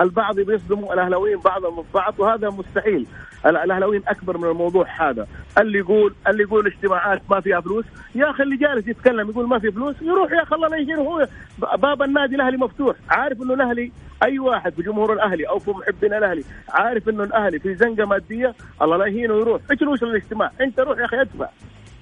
البعض 0.00 0.40
بيصدموا 0.40 0.94
الأهلاويين 0.94 1.38
بعضهم 1.38 1.84
بعض 1.94 2.14
وهذا 2.18 2.50
مستحيل. 2.50 3.06
الأهلاويين 3.46 4.02
أكبر 4.08 4.38
من 4.38 4.44
الموضوع 4.48 4.86
هذا. 4.98 5.26
اللي 5.58 5.78
يقول 5.78 6.14
اللي 6.28 6.42
يقول 6.42 6.66
اجتماعات 6.66 7.22
ما 7.30 7.40
فيها 7.40 7.60
فلوس 7.60 7.84
يا 8.14 8.30
أخي 8.30 8.42
اللي 8.42 8.56
جالس 8.56 8.88
يتكلم 8.88 9.30
يقول 9.30 9.48
ما 9.48 9.58
في 9.58 9.70
فلوس 9.70 9.96
يروح 10.02 10.32
يا 10.32 10.42
أخي 10.42 10.56
الله 10.56 10.76
يجينا 10.76 10.98
هو. 10.98 11.28
باب 11.78 12.02
النادي 12.02 12.34
الأهلي 12.34 12.56
مفتوح. 12.56 12.96
عارف 13.10 13.42
إنه 13.42 13.54
الأهلي 13.54 13.92
أي 14.22 14.38
واحد 14.38 14.72
في 14.72 14.82
جمهور 14.82 15.12
الأهلي 15.12 15.48
أو 15.48 15.58
في 15.58 15.70
محبين 15.70 16.14
الأهلي 16.14 16.44
عارف 16.68 17.08
إنه 17.08 17.24
الأهلي 17.24 17.58
في 17.58 17.74
زنقة 17.74 18.06
مادية 18.06 18.54
الله 18.82 18.96
لا 18.96 19.06
يهينه 19.06 19.34
ويروح. 19.34 19.60
إيش 19.70 20.02
الاجتماع 20.02 20.50
أنت 20.60 20.80
روح 20.80 20.98
يا 20.98 21.04
أخي 21.04 21.20
ادفع. 21.20 21.48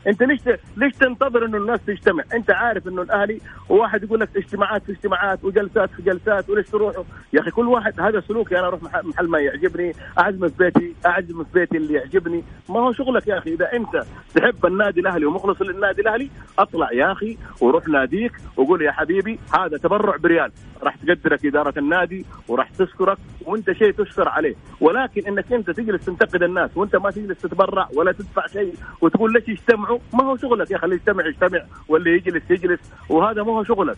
انت 0.07 0.23
ليش 0.23 0.41
ليش 0.77 0.95
تنتظر 0.95 1.45
انه 1.45 1.59
الناس 1.59 1.81
تجتمع؟ 1.87 2.25
انت 2.35 2.51
عارف 2.51 2.89
انه 2.89 3.03
الأهلي 3.03 3.41
وواحد 3.69 4.03
يقول 4.03 4.21
لك 4.21 4.29
اجتماعات 4.37 4.83
في 4.83 4.93
اجتماعات 4.93 5.45
وجلسات 5.45 5.91
في 5.91 6.03
جلسات 6.03 6.51
وليش 6.51 6.71
تروحوا؟ 6.71 7.05
يا 7.33 7.41
أخي 7.41 7.51
كل 7.51 7.69
واحد 7.69 8.01
هذا 8.01 8.21
سلوكي 8.21 8.59
أنا 8.59 8.67
أروح 8.67 8.81
محل 9.05 9.29
ما 9.29 9.39
يعجبني، 9.39 9.93
أعزم 10.19 10.49
في 10.49 10.55
بيتي، 10.59 10.95
أعزم 11.07 11.45
في 11.45 11.51
بيتي 11.55 11.77
اللي 11.77 11.95
يعجبني، 11.95 12.45
ما 12.69 12.81
هو 12.81 12.93
شغلك 12.93 13.27
يا 13.27 13.39
أخي 13.39 13.55
إذا 13.55 13.73
أنت 13.73 14.05
تحب 14.35 14.67
النادي 14.67 15.01
الأهلي 15.01 15.27
ومخلص 15.27 15.63
للنادي 15.63 16.03
الأهلي 16.03 16.31
أطلع 16.59 16.93
يا 16.93 17.13
أخي 17.13 17.39
وروح 17.61 17.89
ناديك 17.89 18.33
وقول 18.57 18.83
يا 18.83 18.93
حبيبي 18.93 19.39
هذا 19.59 19.77
تبرع 19.79 20.17
بريال، 20.17 20.53
راح 20.83 20.97
تقدرك 20.97 21.47
إدارة 21.47 21.79
النادي 21.79 22.25
وراح 22.49 22.71
تشكرك 22.71 23.19
وأنت 23.47 23.73
شيء 23.73 23.93
تشكر 23.93 24.29
عليه، 24.29 24.55
ولكن 24.81 25.27
إنك 25.27 25.53
أنت 25.53 25.71
تجلس 25.71 26.05
تنتقد 26.05 26.43
الناس 26.43 26.77
وأنت 26.77 26.97
ما 26.97 27.11
تجلس 27.11 27.39
تتبرع 27.43 27.89
ولا 27.95 28.13
تدفع 28.13 28.47
شيء 28.47 28.75
وتقول 29.01 29.33
ليش 29.33 29.49
يجتمعوا 29.49 29.94
ما 30.13 30.25
هو 30.25 30.37
شغلك 30.37 30.71
يا 30.71 30.85
اللي 30.85 30.95
يجتمع 30.95 31.27
يجتمع 31.27 31.65
واللي 31.89 32.11
يجلس 32.11 32.51
يجلس 32.51 32.81
وهذا 33.09 33.43
ما 33.43 33.53
هو 33.53 33.65
شغلك. 33.65 33.97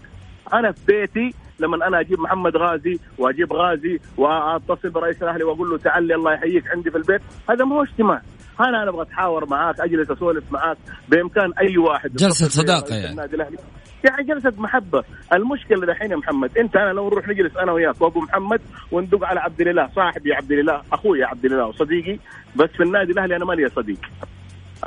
أنا 0.54 0.72
في 0.72 0.80
بيتي 0.86 1.34
لما 1.60 1.86
أنا 1.86 2.00
أجيب 2.00 2.20
محمد 2.20 2.56
غازي 2.56 2.98
وأجيب 3.18 3.52
غازي 3.52 4.00
وأتصل 4.16 4.90
برئيس 4.90 5.22
الأهلي 5.22 5.44
وأقول 5.44 5.70
له 5.70 5.78
تعال 5.78 6.12
الله 6.12 6.32
يحييك 6.32 6.64
عندي 6.70 6.90
في 6.90 6.96
البيت 6.96 7.20
هذا 7.50 7.64
ما 7.64 7.76
هو 7.76 7.82
اجتماع. 7.82 8.22
أنا 8.60 8.82
أنا 8.82 8.90
أبغى 8.90 9.02
أتحاور 9.02 9.48
معاك 9.50 9.80
أجلس 9.80 10.10
أسولف 10.10 10.44
معاك 10.52 10.76
بإمكان 11.08 11.52
أي 11.60 11.78
واحد 11.78 12.12
جلسة 12.12 12.48
صداقة 12.48 12.94
يعني. 12.94 13.10
النادي 13.10 13.36
الأهلي. 13.36 13.56
يعني 14.04 14.24
جلسة 14.24 14.52
محبة. 14.58 15.04
المشكلة 15.32 15.86
دحين 15.86 16.10
يا 16.10 16.16
محمد 16.16 16.58
أنت 16.58 16.76
أنا 16.76 16.92
لو 16.92 17.08
نروح 17.08 17.28
نجلس 17.28 17.56
أنا 17.56 17.72
وياك 17.72 18.02
وأبو 18.02 18.20
محمد 18.20 18.60
وندق 18.92 19.24
على 19.24 19.40
عبد 19.40 19.60
الإله 19.60 19.88
صاحبي 19.94 20.34
عبد 20.34 20.52
الإله 20.52 20.82
أخوي 20.92 21.24
عبد 21.24 21.44
الإله 21.44 21.66
وصديقي 21.66 22.18
بس 22.56 22.70
في 22.76 22.82
النادي 22.82 23.12
الأهلي 23.12 23.36
أنا 23.36 23.44
مالي 23.44 23.68
صديق. 23.68 24.00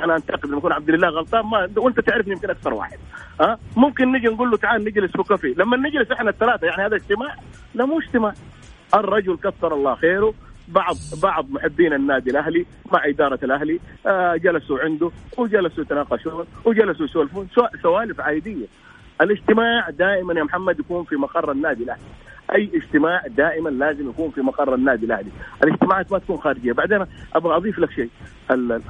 أنا 0.00 0.16
أنتقد 0.16 0.46
لما 0.46 0.58
يكون 0.58 0.72
عبد 0.72 0.88
الله 0.88 1.08
غلطان 1.08 1.46
ما 1.46 1.68
وأنت 1.76 2.00
تعرفني 2.00 2.32
يمكن 2.32 2.50
أكثر 2.50 2.74
واحد. 2.74 2.98
ها؟ 3.40 3.58
ممكن 3.76 4.12
نجي 4.12 4.28
نقول 4.28 4.50
له 4.50 4.56
تعال 4.56 4.84
نجلس 4.84 5.12
في 5.12 5.22
كافي 5.22 5.54
لما 5.56 5.76
نجلس 5.76 6.10
إحنا 6.10 6.30
الثلاثة 6.30 6.66
يعني 6.66 6.86
هذا 6.86 6.96
اجتماع؟ 6.96 7.36
لا 7.74 7.84
مو 7.84 7.98
اجتماع. 7.98 8.34
الرجل 8.94 9.36
كثر 9.36 9.74
الله 9.74 9.94
خيره. 9.94 10.34
بعض 10.68 10.96
بعض 11.22 11.50
محبين 11.50 11.92
النادي 11.92 12.30
الأهلي 12.30 12.66
مع 12.92 13.06
إدارة 13.06 13.38
الأهلي 13.42 13.80
آه 14.06 14.36
جلسوا 14.36 14.78
عنده 14.78 15.10
وجلسوا 15.38 15.84
يتناقشون 15.84 16.46
وجلسوا 16.64 17.04
يسولفون 17.06 17.48
سوالف 17.82 18.20
عادية. 18.20 18.66
الاجتماع 19.20 19.90
دائما 19.90 20.34
يا 20.34 20.44
محمد 20.44 20.80
يكون 20.80 21.04
في 21.04 21.16
مقر 21.16 21.52
النادي 21.52 21.84
الأهلي. 21.84 22.02
أي 22.54 22.70
اجتماع 22.74 23.22
دائما 23.26 23.68
لازم 23.68 24.08
يكون 24.08 24.30
في 24.30 24.40
مقر 24.40 24.74
النادي 24.74 25.06
الأهلي. 25.06 25.30
الاجتماعات 25.64 26.12
ما 26.12 26.18
تكون 26.18 26.36
خارجية. 26.36 26.72
بعدين 26.72 27.06
أبغى 27.34 27.56
أضيف 27.56 27.78
لك 27.78 27.90
شيء. 27.90 28.10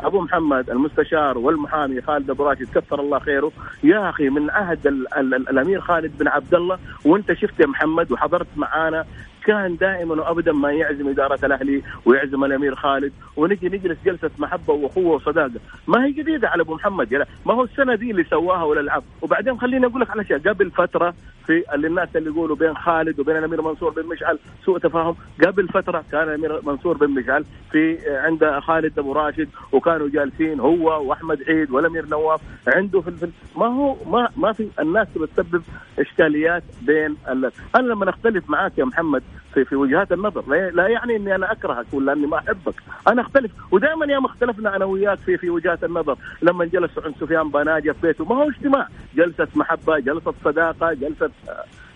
أبو 0.00 0.20
محمد 0.20 0.70
المستشار 0.70 1.38
والمحامي 1.38 2.00
خالد 2.00 2.30
أبو 2.30 2.44
راشد 2.44 2.68
كثر 2.74 3.00
الله 3.00 3.18
خيره. 3.18 3.52
يا 3.84 4.10
أخي 4.10 4.28
من 4.28 4.50
عهد 4.50 4.86
ال 4.86 5.14
ال 5.16 5.34
ال 5.34 5.48
الأمير 5.48 5.80
خالد 5.80 6.18
بن 6.18 6.28
عبد 6.28 6.54
الله 6.54 6.78
وأنت 7.04 7.32
شفت 7.32 7.60
يا 7.60 7.66
محمد 7.66 8.12
وحضرت 8.12 8.46
معانا 8.56 9.04
كان 9.44 9.76
دائما 9.76 10.14
وابدا 10.14 10.52
ما 10.52 10.72
يعزم 10.72 11.08
إدارة 11.08 11.38
الأهلي 11.44 11.82
ويعزم 12.04 12.44
الأمير 12.44 12.74
خالد 12.74 13.12
ونجي 13.36 13.68
نجلس 13.68 13.98
جلسة 14.04 14.30
محبة 14.38 14.74
واخوه 14.74 15.06
وصداقة، 15.06 15.60
ما 15.88 16.04
هي 16.04 16.12
جديدة 16.12 16.48
على 16.48 16.62
أبو 16.62 16.74
محمد 16.74 17.12
يا 17.12 17.26
ما 17.46 17.54
هو 17.54 17.64
السنة 17.64 17.94
دي 17.94 18.10
اللي 18.10 18.24
سواها 18.24 18.62
والالعاب، 18.62 19.02
وبعدين 19.22 19.60
خليني 19.60 19.86
أقول 19.86 20.00
لك 20.00 20.10
على 20.10 20.24
شيء. 20.24 20.38
قبل 20.38 20.70
فترة 20.70 21.14
في 21.46 21.74
اللي 21.74 21.86
الناس 21.86 22.08
اللي 22.16 22.30
يقولوا 22.30 22.56
بين 22.56 22.76
خالد 22.76 23.20
وبين 23.20 23.36
الأمير 23.36 23.62
منصور 23.62 23.90
بن 23.90 24.06
مشعل 24.06 24.38
سوء 24.64 24.78
تفاهم، 24.78 25.16
قبل 25.46 25.68
فترة 25.68 26.04
كان 26.12 26.22
الأمير 26.22 26.60
منصور 26.66 26.96
بن 26.96 27.10
مشعل 27.10 27.44
في 27.72 27.98
عند 28.08 28.58
خالد 28.58 28.98
أبو 28.98 29.12
راشد 29.12 29.48
وكانوا 29.72 30.08
جالسين 30.08 30.60
هو 30.60 31.08
وأحمد 31.08 31.42
عيد 31.48 31.70
والأمير 31.70 32.06
نواف 32.06 32.40
عنده 32.66 33.00
في 33.00 33.08
الفيلم. 33.08 33.32
ما 33.56 33.66
هو 33.66 33.96
ما 34.06 34.28
ما 34.36 34.52
في 34.52 34.68
الناس 34.80 35.08
بتسبب 35.16 35.62
إشكاليات 35.98 36.62
بين. 36.82 37.16
أنا 37.28 37.86
لما 37.86 38.10
أختلف 38.10 38.50
معاك 38.50 38.78
يا 38.78 38.84
محمد 38.84 39.22
في 39.54 39.64
في 39.64 39.76
وجهات 39.76 40.12
النظر. 40.12 40.44
لا, 40.70 40.88
يعني 40.88 41.16
إني 41.16 41.34
أنا 41.34 41.52
أكرهك 41.52 41.86
ولا 41.92 42.12
إني 42.12 42.26
ما 42.26 42.38
أحبك. 42.38 42.74
أنا 43.08 43.22
أختلف. 43.22 43.52
ودائما 43.72 44.06
يا 44.06 44.20
اختلفنا 44.26 44.76
أنا 44.76 44.84
وياك 44.84 45.18
في 45.18 45.36
في 45.36 45.50
وجهات 45.50 45.84
النظر. 45.84 46.16
لما 46.42 46.64
جلسوا 46.64 47.02
عند 47.06 47.14
سفيان 47.20 47.50
بناجه 47.50 47.92
في 47.92 48.06
بيته 48.06 48.24
ما 48.24 48.36
هو 48.36 48.48
اجتماع. 48.50 48.88
جلسة 49.14 49.48
محبة 49.54 49.98
جلسة 49.98 50.34
صداقة 50.44 50.92
جلسة 50.92 51.30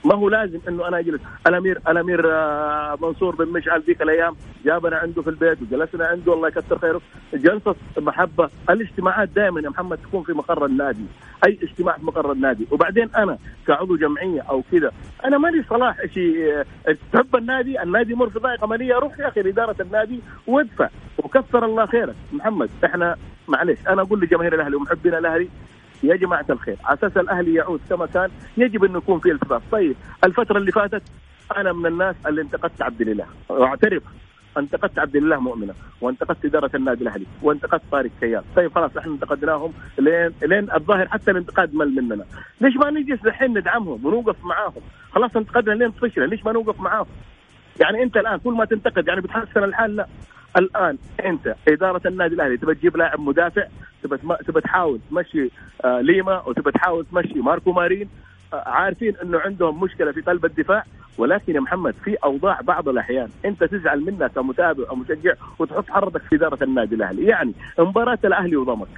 ما 0.04 0.14
هو 0.14 0.28
لازم 0.28 0.58
إنه 0.68 0.88
أنا 0.88 0.99
أجلس. 0.99 1.20
الامير 1.46 1.80
الامير 1.88 2.32
آه، 2.32 2.99
منصور 3.02 3.34
بن 3.34 3.49
مشعل 3.49 3.82
ذيك 3.82 4.02
الأيام. 4.02 4.37
جابنا 4.64 4.96
عنده 4.96 5.23
في 5.23 5.30
البيت 5.30 5.62
وجلسنا 5.62 6.06
عنده. 6.06 6.34
الله 6.34 6.49
يكثر 6.49 6.78
خيره. 6.78 7.00
جلسة 7.34 7.75
محبة. 7.99 8.50
الاجتماعات 8.70 9.28
دائما 9.28 9.61
يا 9.61 9.68
محمد 9.68 9.99
تكون 9.99 10.23
في 10.23 10.32
مقر 10.32 10.66
النادي. 10.66 11.04
أي 11.46 11.58
اجتماع 11.62 11.96
في 11.96 12.04
مقر 12.06 12.32
النادي. 12.32 12.66
وبعدين 12.70 13.11
أنا 13.16 13.38
كعضو 13.66 13.96
جمعية 13.96 14.40
أو 14.40 14.62
كذا 14.73 14.90
أنا 15.25 15.38
مالي 15.38 15.62
صلاح 15.62 16.06
شيء 16.14 16.64
آه، 16.88 16.96
تحب 17.12 17.37
النادي؟ 17.37 17.82
النادي 17.82 18.12
يمر 18.12 18.30
في 18.30 18.38
ضائقه 18.38 18.66
مالية. 18.66 18.94
روح 18.94 19.18
يا 19.18 19.28
أخي 19.28 19.42
لإدارة 19.42 19.76
النادي 19.80 20.20
وادفع. 20.46 20.88
وكثر 21.18 21.64
الله 21.64 21.87
خيرك. 21.87 22.14
محمد 22.32 22.70
إحنا 22.84 23.16
معلش 23.49 23.78
أنا 23.88 24.02
أقول 24.02 24.20
لجماهير 24.20 24.54
الأهلي 24.54 24.76
ومحبين 24.76 25.14
الأهلي 25.14 25.49
يا 26.04 26.16
جماعة 26.16 26.46
الخير 26.50 26.76
على 26.84 26.99
أساس 26.99 27.16
الأهلي 27.16 27.54
يعود 27.54 27.80
كما 27.90 28.06
كان 28.06 28.30
يجب 28.56 28.84
انه 28.84 28.99
يكون 28.99 29.20
في 29.20 29.32
التفاف. 29.32 29.62
طيب 29.73 29.96
الفترة 30.25 30.58
اللي 30.58 30.73
فاتت 30.73 31.02
أنا 31.56 31.73
من 31.73 31.87
الناس 31.87 32.16
اللي 32.26 32.42
انتقدت 32.42 32.82
عبد 32.82 33.00
الإله. 33.00 33.26
واعترف 33.49 34.02
انتقدت 34.58 34.99
عبد 34.99 35.16
الله 35.16 35.40
مؤمنه 35.40 35.75
وانتقدت 36.00 36.44
إدارة 36.44 36.70
النادي 36.75 37.02
الأهلي 37.02 37.26
وانتقدت 37.42 37.82
طارق 37.92 38.11
كيان 38.20 38.42
طيب 38.56 38.75
خلاص 38.75 38.96
إحنا 38.96 39.12
انتقدناهم 39.12 39.73
لين 39.99 40.30
لين 40.42 40.70
الظاهر 40.75 41.08
حتى 41.08 41.30
الانتقاد 41.30 41.75
مل 41.75 41.94
مننا. 41.94 42.25
ليش 42.61 42.76
ما 42.76 42.90
نجلس 42.90 43.26
الحين 43.26 43.58
ندعمهم 43.58 44.06
ونوقف 44.06 44.44
معاهم؟ 44.44 44.82
خلاص 45.12 45.37
انتقدنا 45.37 45.75
لين 45.75 45.90
فشله 45.90 46.26
ليش 46.26 46.44
ما 46.44 46.52
نوقف 46.52 46.80
معاهم؟ 46.80 47.06
يعني 47.80 48.02
أنت 48.02 48.16
الآن 48.16 48.38
كل 48.38 48.52
ما 48.52 48.64
تنتقد 48.64 49.08
يعني 49.08 49.20
بتحسن 49.20 49.64
الحال؟ 49.64 49.96
لا. 49.96 50.06
الآن 50.56 50.99
أنت 51.25 51.54
إدارة 51.68 52.08
النادي 52.08 52.34
الأهلي 52.34 52.56
تبى 52.56 52.75
تجيب 52.75 52.96
لاعب 52.96 53.20
مدافع 53.20 53.66
تبى 54.02 54.16
تبى 54.46 54.61
تحاول 54.61 55.00
تمشي 55.11 55.50
آه 55.84 56.00
ليما 56.00 56.42
وتبى 56.49 56.70
تحاول 56.73 57.06
تمشي 57.12 57.38
ماركو 57.38 57.73
مارين 57.73 58.08
آه 58.52 58.68
عارفين 58.68 59.14
إنه 59.23 59.38
عندهم 59.38 59.80
مشكلة 59.80 60.12
في 60.12 60.20
قلب 60.20 60.44
الدفاع 60.44 60.84
ولكن 61.18 61.54
يا 61.54 61.61
محمد 61.61 61.94
في 62.04 62.16
أوضاع 62.25 62.61
بعض 62.61 62.88
الأحيان 62.88 63.28
أنت 63.44 63.64
تزعل 63.64 64.00
منها 64.00 64.28
كمتابع 64.28 64.84
أو 64.90 64.96
مشجع 64.96 65.34
وتحط 65.58 65.90
حرتك 65.90 66.23
في 66.23 66.37
إدارة 66.37 66.64
النادي 66.64 66.94
الأهلي. 66.94 67.25
يعني 67.25 67.52
مباراة 67.78 68.18
الأهلي 68.25 68.56
وضمك. 68.56 68.88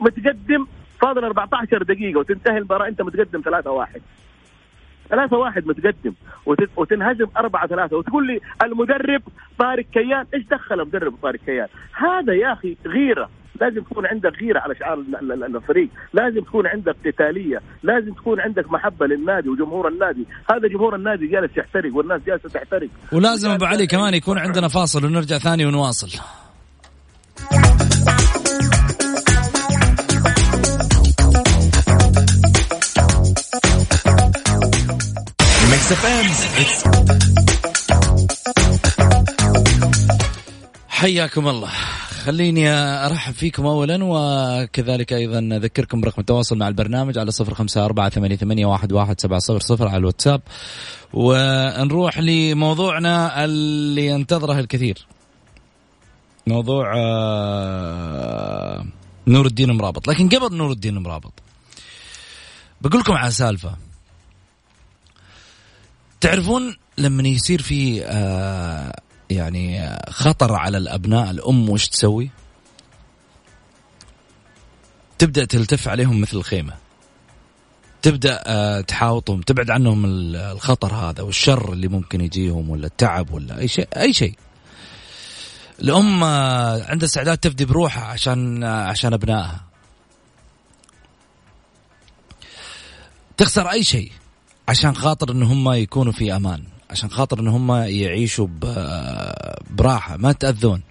متقدم 0.00 0.66
فاضل 1.00 1.24
14 1.24 1.82
دقيقة 1.82 2.18
وتنتهي 2.18 2.58
المباراة 2.58 2.88
أنت 2.88 3.02
متقدم 3.02 3.40
3 5.10 5.16
1 5.16 5.28
ثلاثة 5.28 5.36
واحد 5.36 5.66
متقدم 5.66 6.12
وت- 6.46 6.70
وتنهزم 6.76 7.26
أربعة 7.36 7.66
ثلاثة 7.66 7.96
وتقول 7.96 8.26
لي 8.26 8.40
المدرب 8.62 9.22
طارق 9.58 9.84
كيان 9.92 10.24
إيش 10.34 10.44
دخل 10.50 10.80
المدرب 10.80 11.14
طارق 11.22 11.40
كيان؟ 11.46 11.66
هذا 11.92 12.34
يا 12.34 12.52
أخي 12.52 12.76
غيرة. 12.86 13.28
لازم 13.60 13.80
تكون 13.82 14.06
عندك 14.06 14.32
غيرة 14.42 14.60
على 14.60 14.74
شعار 14.74 14.98
ال- 14.98 15.16
ال- 15.16 15.44
ال- 15.44 15.56
الفريق. 15.56 15.88
لازم 16.12 16.40
تكون 16.40 16.66
عندك 16.66 16.96
قتالية. 17.06 17.60
لازم 17.82 18.12
تكون 18.12 18.40
عندك 18.40 18.72
محبة 18.72 19.06
للنادي 19.06 19.48
وجمهور 19.48 19.88
النادي. 19.88 20.26
هذا 20.50 20.68
جمهور 20.68 20.94
النادي 20.94 21.26
جالس 21.26 21.56
يحترق 21.56 21.94
والناس 21.96 22.20
جالسة 22.26 22.48
تحترق. 22.48 22.88
ولازم 23.12 23.50
أبو 23.50 23.64
علي 23.64 23.86
كمان 23.86 24.14
يكون 24.14 24.38
عندنا 24.38 24.68
فاصل 24.68 25.04
ونرجع 25.04 25.38
ثاني 25.38 25.66
ونواصل. 25.66 26.08
Mix 35.88 36.04
FM 36.04 36.28
حياكم 40.88 41.48
الله. 41.48 41.68
خليني 42.24 42.70
أرحب 43.06 43.32
فيكم 43.34 43.66
اولا 43.66 43.98
وكذلك 44.02 45.12
أيضا 45.12 45.38
أذكركم 45.38 46.00
برقم 46.00 46.20
التواصل 46.20 46.58
مع 46.58 46.68
البرنامج 46.68 47.18
على 47.18 47.30
صفر 47.30 47.54
خمسة 47.54 47.84
أربعة 47.84 48.08
ثمانية, 48.08 48.36
ثمانية 48.36 48.66
واحد, 48.66 48.92
واحد 48.92 49.20
سبعة 49.20 49.38
صفر 49.38 49.60
صفر 49.60 49.88
على 49.88 49.96
الواتساب. 49.96 50.40
ونروح 51.12 52.18
لموضوعنا 52.18 53.44
اللي 53.44 54.06
ينتظره 54.06 54.58
الكثير. 54.58 55.06
موضوع 56.46 56.92
آه، 56.96 58.86
نور 59.26 59.46
الدين 59.46 59.70
مرابط. 59.70 60.08
لكن 60.08 60.28
قبل 60.28 60.56
نور 60.56 60.72
الدين 60.72 60.98
مرابط 60.98 61.32
بقول 62.80 63.00
لكم 63.00 63.12
على 63.12 63.30
سالفة. 63.30 63.87
تعرفون 66.20 66.76
لما 66.98 67.28
يصير 67.28 67.62
في 67.62 68.04
آه 68.06 69.00
يعني 69.30 69.80
آه، 69.80 70.10
خطر 70.10 70.54
على 70.54 70.78
الأبناء 70.78 71.30
الأم 71.30 71.68
وش 71.70 71.88
تسوي؟ 71.88 72.30
تبدأ 75.18 75.44
تلتف 75.44 75.88
عليهم 75.88 76.20
مثل 76.20 76.36
الخيمة. 76.36 76.72
تبدأ 78.02 78.42
آه 78.46 78.80
تحاوطهم 78.80 79.40
تبعد 79.40 79.70
عنهم 79.70 80.04
ال- 80.04 80.36
الخطر 80.36 80.94
هذا 80.94 81.22
والشر 81.22 81.72
اللي 81.72 81.88
ممكن 81.88 82.20
يجيهم 82.20 82.70
ولا 82.70 82.86
التعب 82.86 83.30
ولا 83.32 83.58
أي 83.58 83.68
شيء 83.68 83.88
أي 83.96 84.12
شيء. 84.12 84.34
الأم 85.80 86.24
آه 86.24 86.84
عندها 86.90 87.06
استعداد 87.08 87.38
تفدي 87.38 87.64
بروحها 87.64 88.04
عشان 88.04 88.64
آه 88.64 88.84
عشان 88.84 89.12
أبنائها. 89.12 89.64
تخسر 93.36 93.70
أي 93.70 93.84
شيء 93.84 94.12
عشان 94.68 94.94
خاطر 94.96 95.32
إن 95.32 95.42
هم 95.42 95.72
يكونوا 95.72 96.12
في 96.12 96.36
أمان 96.36 96.64
عشان 96.90 97.10
خاطر 97.10 97.40
إن 97.40 97.48
هم 97.48 97.72
يعيشوا 97.72 98.48
براحة 99.70 100.16
ما 100.16 100.32
تأذون. 100.32 100.82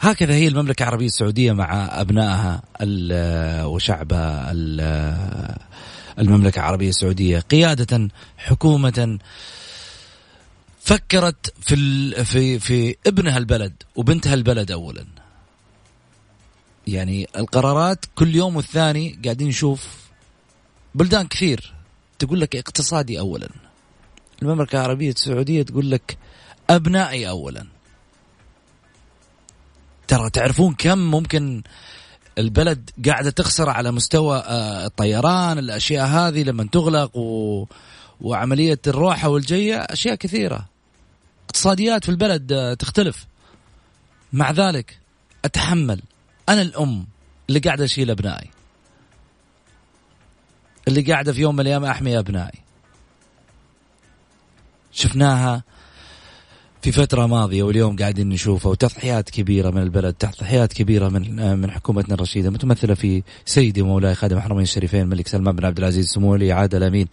هكذا 0.00 0.34
هي 0.34 0.48
المملكة 0.48 0.82
العربية 0.82 1.06
السعودية 1.06 1.52
مع 1.52 2.00
أبنائها 2.00 2.62
ال- 2.80 3.64
وشعبها 3.64 4.52
ال- 4.52 5.56
المملكة 6.18 6.58
العربية 6.58 6.88
السعودية. 6.88 7.38
قيادة 7.38 8.08
حكومة 8.38 9.18
فكرت 10.80 11.54
في 11.60 11.76
في 12.24 12.58
في 12.58 12.96
ابنها 13.06 13.38
البلد 13.38 13.82
وبنتها 13.96 14.34
البلد 14.34 14.70
اولا. 14.70 15.04
يعني 16.86 17.28
القرارات 17.36 18.04
كل 18.14 18.34
يوم 18.36 18.56
والثاني 18.56 19.18
قاعدين 19.24 19.48
نشوف 19.48 19.86
بلدان 20.94 21.26
كثير. 21.26 21.74
تقول 22.18 22.40
لك 22.40 22.56
اقتصادي 22.56 23.18
اولا. 23.18 23.48
المملكة 24.42 24.76
العربية 24.76 25.10
السعودية 25.10 25.62
تقول 25.62 25.90
لك 25.90 26.18
أبنائي 26.70 27.28
اولا. 27.28 27.66
ترى 30.08 30.30
تعرفون 30.30 30.74
كم 30.74 30.98
ممكن 30.98 31.62
البلد 32.38 32.90
قاعدة 33.06 33.30
تخسر 33.30 33.70
على 33.70 33.92
مستوى 33.92 34.36
آه، 34.36 34.86
الطيران 34.86 35.58
الأشياء 35.58 36.06
هذه 36.06 36.42
لما 36.42 36.68
تغلق 36.72 37.16
و... 37.16 37.66
وعملية 38.20 38.80
الروحه 38.86 39.28
والجيه 39.28 39.76
أشياء 39.76 40.14
كثيرة. 40.14 40.68
اقتصاديات 41.44 42.04
في 42.04 42.10
البلد 42.10 42.52
آه، 42.52 42.74
تختلف. 42.74 43.26
مع 44.32 44.50
ذلك 44.50 44.98
أتحمل 45.44 46.02
أنا 46.48 46.62
الأم 46.62 47.06
اللي 47.48 47.60
قاعدة 47.60 47.84
أشيل 47.84 48.10
أبنائي. 48.10 48.53
اللي 50.88 51.02
قاعدة 51.02 51.32
في 51.32 51.40
يوم 51.40 51.54
من 51.54 51.60
الأيام 51.60 51.84
أحمي 51.84 52.18
أبنائي. 52.18 52.58
شفناها 54.92 55.62
في 56.82 56.92
فترة 56.92 57.26
ماضية 57.26 57.62
واليوم 57.62 57.96
قاعدين 57.96 58.28
نشوفه 58.28 58.70
وتضحيات 58.70 59.30
كبيرة 59.30 59.70
من 59.70 59.82
البلد 59.82 60.14
تضحيات 60.14 60.72
كبيرة 60.72 61.08
من 61.08 61.56
من 61.58 61.70
حكومتنا 61.70 62.14
الرشيدة 62.14 62.50
متمثلة 62.50 62.94
في 62.94 63.22
سيدي 63.44 63.82
ومولاي 63.82 64.14
خادم 64.14 64.36
الحرمين 64.36 64.62
الشريفين 64.62 65.00
الملك 65.00 65.28
سلمان 65.28 65.56
بن 65.56 65.64
عبد 65.64 65.78
العزيز 65.78 66.06
سمو 66.08 66.32
ولي 66.32 66.52
عهد 66.52 66.74
الأمين 66.74 67.08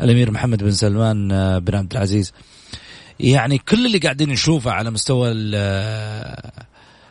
الأمير 0.00 0.30
محمد 0.30 0.62
بن 0.62 0.70
سلمان 0.70 1.28
بن 1.60 1.74
عبد 1.74 1.92
العزيز. 1.92 2.32
يعني 3.20 3.58
كل 3.58 3.86
اللي 3.86 3.98
قاعدين 3.98 4.28
نشوفه 4.28 4.70
على 4.70 4.90
مستوى 4.90 5.30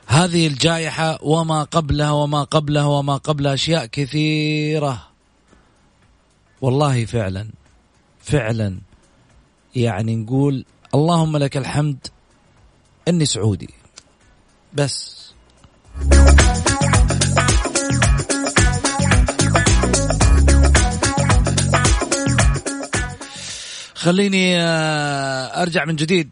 هذه 0.08 0.48
الجائحة 0.48 1.20
وما 1.22 1.64
قبلها 1.64 2.12
وما 2.12 2.44
قبلها 2.44 2.86
وما 2.86 3.18
قبلها 3.18 3.54
أشياء 3.54 3.86
كثيرة. 3.86 5.11
والله 6.62 7.06
فعلا 7.06 7.48
فعلا. 8.20 8.80
يعني 9.76 10.16
نقول 10.16 10.66
اللهم 10.96 11.38
لك 11.38 11.58
الحمد 11.58 12.08
إني 13.08 13.26
سعودي. 13.26 13.70
بس. 14.74 15.22
خليني 23.96 24.62
آه، 24.62 25.62
أرجع 25.62 25.86
من 25.86 25.96
جديد. 25.96 26.30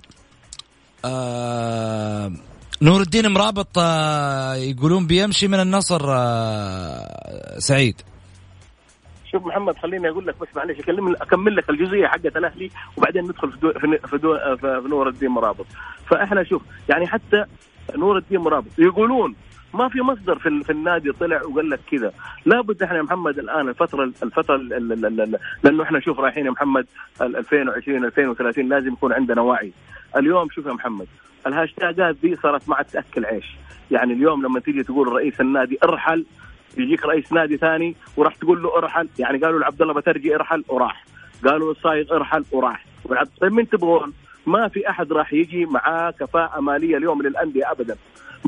آه، 1.05 2.33
نور 2.81 3.01
الدين 3.01 3.27
مرابط 3.27 3.77
آه، 3.77 4.55
يقولون 4.55 5.07
بيمشي 5.07 5.47
من 5.47 5.59
النصر 5.59 6.01
سعيد. 7.59 8.01
شوف 9.31 9.45
محمد 9.45 9.77
خليني 9.77 10.09
أقول 10.09 10.27
لك 10.27 10.35
بس 10.41 10.47
معلش 10.55 10.79
اكلم 10.79 11.07
أكمل 11.21 11.55
لك 11.55 11.69
الجزئية 11.69 12.07
حقت 12.07 12.37
الأهلي 12.37 12.69
وبعدين 12.97 13.23
ندخل 13.23 13.51
في 13.51 13.57
دو 13.59 13.71
في, 14.07 14.17
دو 14.17 14.37
في 14.57 14.83
نور 14.89 15.07
الدين 15.09 15.29
مرابط. 15.29 15.65
فإحنا 16.05 16.43
شوف 16.43 16.61
يعني 16.89 17.07
حتى 17.07 17.45
نور 17.95 18.17
الدين 18.17 18.39
مرابط 18.39 18.71
يقولون 18.77 19.35
ما 19.73 19.89
في 19.89 20.01
مصدر 20.01 20.39
في, 20.39 20.63
في 20.63 20.71
النادي 20.71 21.11
طلع 21.11 21.41
وقال 21.43 21.69
لك 21.69 21.79
كذا. 21.91 22.11
لابد 22.45 22.83
إحنا 22.83 22.97
يا 22.97 23.01
محمد 23.01 23.39
الآن 23.39 23.69
الفترة 23.69 24.03
الفترة 24.23 24.57
لأنه 25.63 25.83
إحنا 25.83 25.99
شوف 25.99 26.19
رايحين 26.19 26.45
يا 26.45 26.51
محمد 26.51 26.85
2020 27.21 28.05
2030 28.05 28.69
لازم 28.69 28.93
يكون 28.93 29.13
عندنا 29.13 29.41
وعي. 29.41 29.71
اليوم 30.17 30.49
شوف 30.49 30.65
يا 30.65 30.73
محمد 30.73 31.07
الهاشتاجات 31.47 32.15
دي 32.21 32.35
صارت 32.35 32.69
ما 32.69 32.81
تأكل 32.81 33.25
عيش. 33.25 33.55
يعني 33.91 34.13
اليوم 34.13 34.45
لما 34.45 34.59
تيجي 34.59 34.83
تقول 34.83 35.07
رئيس 35.07 35.41
النادي 35.41 35.77
ارحل 35.83 36.25
يجيك 36.77 37.05
رئيس 37.05 37.33
نادي 37.33 37.57
ثاني 37.57 37.95
وراح 38.17 38.35
تقول 38.35 38.63
له 38.63 38.77
ارحل. 38.77 39.09
يعني 39.19 39.37
قالوا 39.37 39.59
لعبد 39.59 39.81
الله 39.81 39.93
بترجي 39.93 40.35
ارحل 40.35 40.63
وراح. 40.67 41.05
قالوا 41.45 41.73
للصايغ 41.73 42.15
ارحل 42.15 42.45
وراح. 42.51 42.85
طيب 43.41 43.53
من 43.53 43.69
تبغون؟ 43.69 44.13
ما 44.45 44.67
في 44.67 44.89
أحد 44.89 45.13
راح 45.13 45.33
يجي 45.33 45.65
معاه 45.65 46.11
كفاءة 46.11 46.59
مالية 46.61 46.97
اليوم 46.97 47.21
للأندية 47.21 47.71
ابدا. 47.71 47.95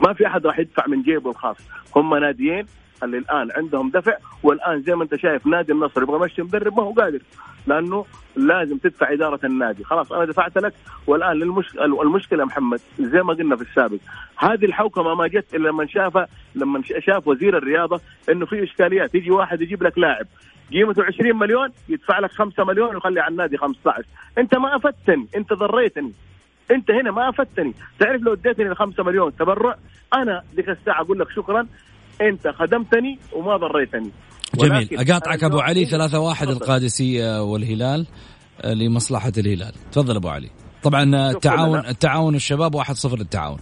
ما 0.07 0.13
في 0.13 0.27
أحد 0.27 0.47
راح 0.47 0.59
يدفع 0.59 0.87
من 0.87 1.01
جيبه 1.01 1.29
الخاص. 1.29 1.57
هم 1.95 2.15
ناديين 2.15 2.65
اللي 3.03 3.17
الآن 3.17 3.49
عندهم 3.51 3.89
دفع 3.89 4.17
والآن 4.43 4.81
زي 4.81 4.95
ما 4.95 5.03
أنت 5.03 5.15
شايف 5.15 5.47
نادي 5.47 5.71
النصر 5.71 6.03
يبغى 6.03 6.15
يمشي 6.15 6.41
مدرب 6.41 6.77
ما 6.77 6.83
هو 6.83 6.91
قادر 6.91 7.19
لأنه 7.67 8.05
لازم 8.35 8.77
تدفع 8.77 9.13
إدارة 9.13 9.39
النادي. 9.43 9.83
خلاص 9.83 10.11
أنا 10.11 10.25
دفعت 10.25 10.57
لك 10.57 10.73
والآن 11.07 11.37
للمشكله 11.37 12.01
المشكلة 12.01 12.45
محمد 12.45 12.79
زي 12.99 13.21
ما 13.23 13.33
قلنا 13.33 13.55
في 13.55 13.61
السابق 13.61 13.97
هذه 14.37 14.65
الحوكمة 14.65 15.15
ما 15.15 15.27
جت 15.27 15.55
إلا 15.55 15.69
لما 15.69 15.85
شاف 15.87 16.27
لما 16.55 16.81
شاف 16.99 17.27
وزير 17.27 17.57
الرياضة 17.57 18.01
إنه 18.29 18.45
في 18.45 18.63
إشكاليات 18.63 19.15
يجي 19.15 19.31
واحد 19.31 19.61
يجيب 19.61 19.83
لك 19.83 19.97
لاعب 19.97 20.25
قيمته 20.71 21.03
20 21.03 21.35
مليون 21.39 21.69
يدفع 21.89 22.19
لك 22.19 22.31
5 22.31 22.63
مليون 22.63 22.95
ويخلي 22.95 23.19
على 23.19 23.31
النادي 23.31 23.57
15 23.57 24.03
أنت 24.37 24.55
ما 24.55 24.75
افدتني 24.75 25.27
أنت 25.35 25.53
ضريتني. 25.53 26.13
أنت 26.71 26.91
هنا 26.91 27.11
ما 27.11 27.29
افدتني 27.29 27.73
تعرف 27.99 28.21
لو 28.21 28.33
اديتني 28.33 28.71
ال 28.71 28.77
5 28.77 29.03
مليون 29.03 29.35
تبرع 29.35 29.75
أنا 30.13 30.43
ذيك 30.55 30.69
الساعة 30.69 31.01
أقول 31.01 31.19
لك 31.19 31.29
شكرا 31.29 31.67
انت 32.29 32.47
خدمتني 32.47 33.19
وما 33.33 33.57
ضريتني. 33.57 34.11
جميل. 34.55 34.89
أقاطعك 34.99 35.43
أبو 35.43 35.59
علي 35.59 35.85
ثلاثة 35.85 36.19
واحد 36.19 36.47
القادسية 36.47 37.43
والهلال 37.43 38.07
آه، 38.61 38.73
لمصلحة 38.73 39.31
الهلال. 39.37 39.73
تفضل 39.91 40.15
أبو 40.15 40.29
علي. 40.29 40.49
طبعا 40.83 41.03
التعاون 41.31 41.79
التعاون 41.79 42.35
الشباب 42.35 42.75
واحد 42.75 42.95
صفر 42.95 43.17
للتعاون. 43.17 43.59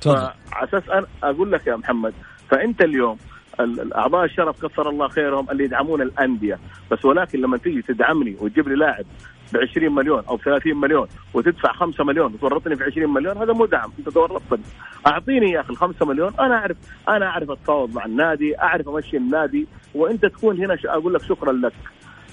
تفضل. 0.00 0.16
على 0.52 0.68
أساس 0.68 0.88
أنا 0.90 1.06
أقول 1.22 1.52
لك 1.52 1.66
يا 1.66 1.76
محمد 1.76 2.14
فأنت 2.50 2.80
اليوم 2.80 3.16
الأعضاء 3.60 4.24
الشرف 4.24 4.64
كثر 4.66 4.90
الله 4.90 5.08
خيرهم 5.08 5.50
اللي 5.50 5.64
يدعمون 5.64 6.02
الأندية. 6.02 6.58
بس 6.92 7.04
ولكن 7.04 7.40
لما 7.40 7.56
تيجي 7.56 7.82
تدعمني 7.82 8.36
وتجيب 8.40 8.68
لي 8.68 8.74
لاعب 8.74 9.04
ب 9.52 9.56
20 9.56 9.94
مليون 9.94 10.22
أو 10.28 10.38
30 10.38 10.76
مليون 10.80 11.08
وتدفع 11.34 11.72
5 11.72 12.04
مليون 12.04 12.34
وتورطني 12.34 12.76
في 12.76 12.84
20 12.84 13.12
مليون 13.12 13.36
هذا 13.38 13.52
مو 13.52 13.66
دعم 13.66 13.90
أنت 13.98 14.08
تورطتني 14.08 14.64
أعطيني 15.06 15.50
يا 15.50 15.60
أخي 15.60 15.70
ال 15.70 15.76
5 15.76 16.06
مليون 16.06 16.32
أنا 16.40 16.54
أعرف 16.54 16.76
أنا 17.08 17.26
أعرف 17.26 17.50
أتفاوض 17.50 17.94
مع 17.94 18.04
النادي 18.04 18.60
أعرف 18.60 18.88
أمشي 18.88 19.16
النادي 19.16 19.66
وأنت 19.94 20.26
تكون 20.26 20.56
هنا 20.56 20.78
أقول 20.84 21.14
لك 21.14 21.22
شكرا 21.22 21.52
لك. 21.52 21.72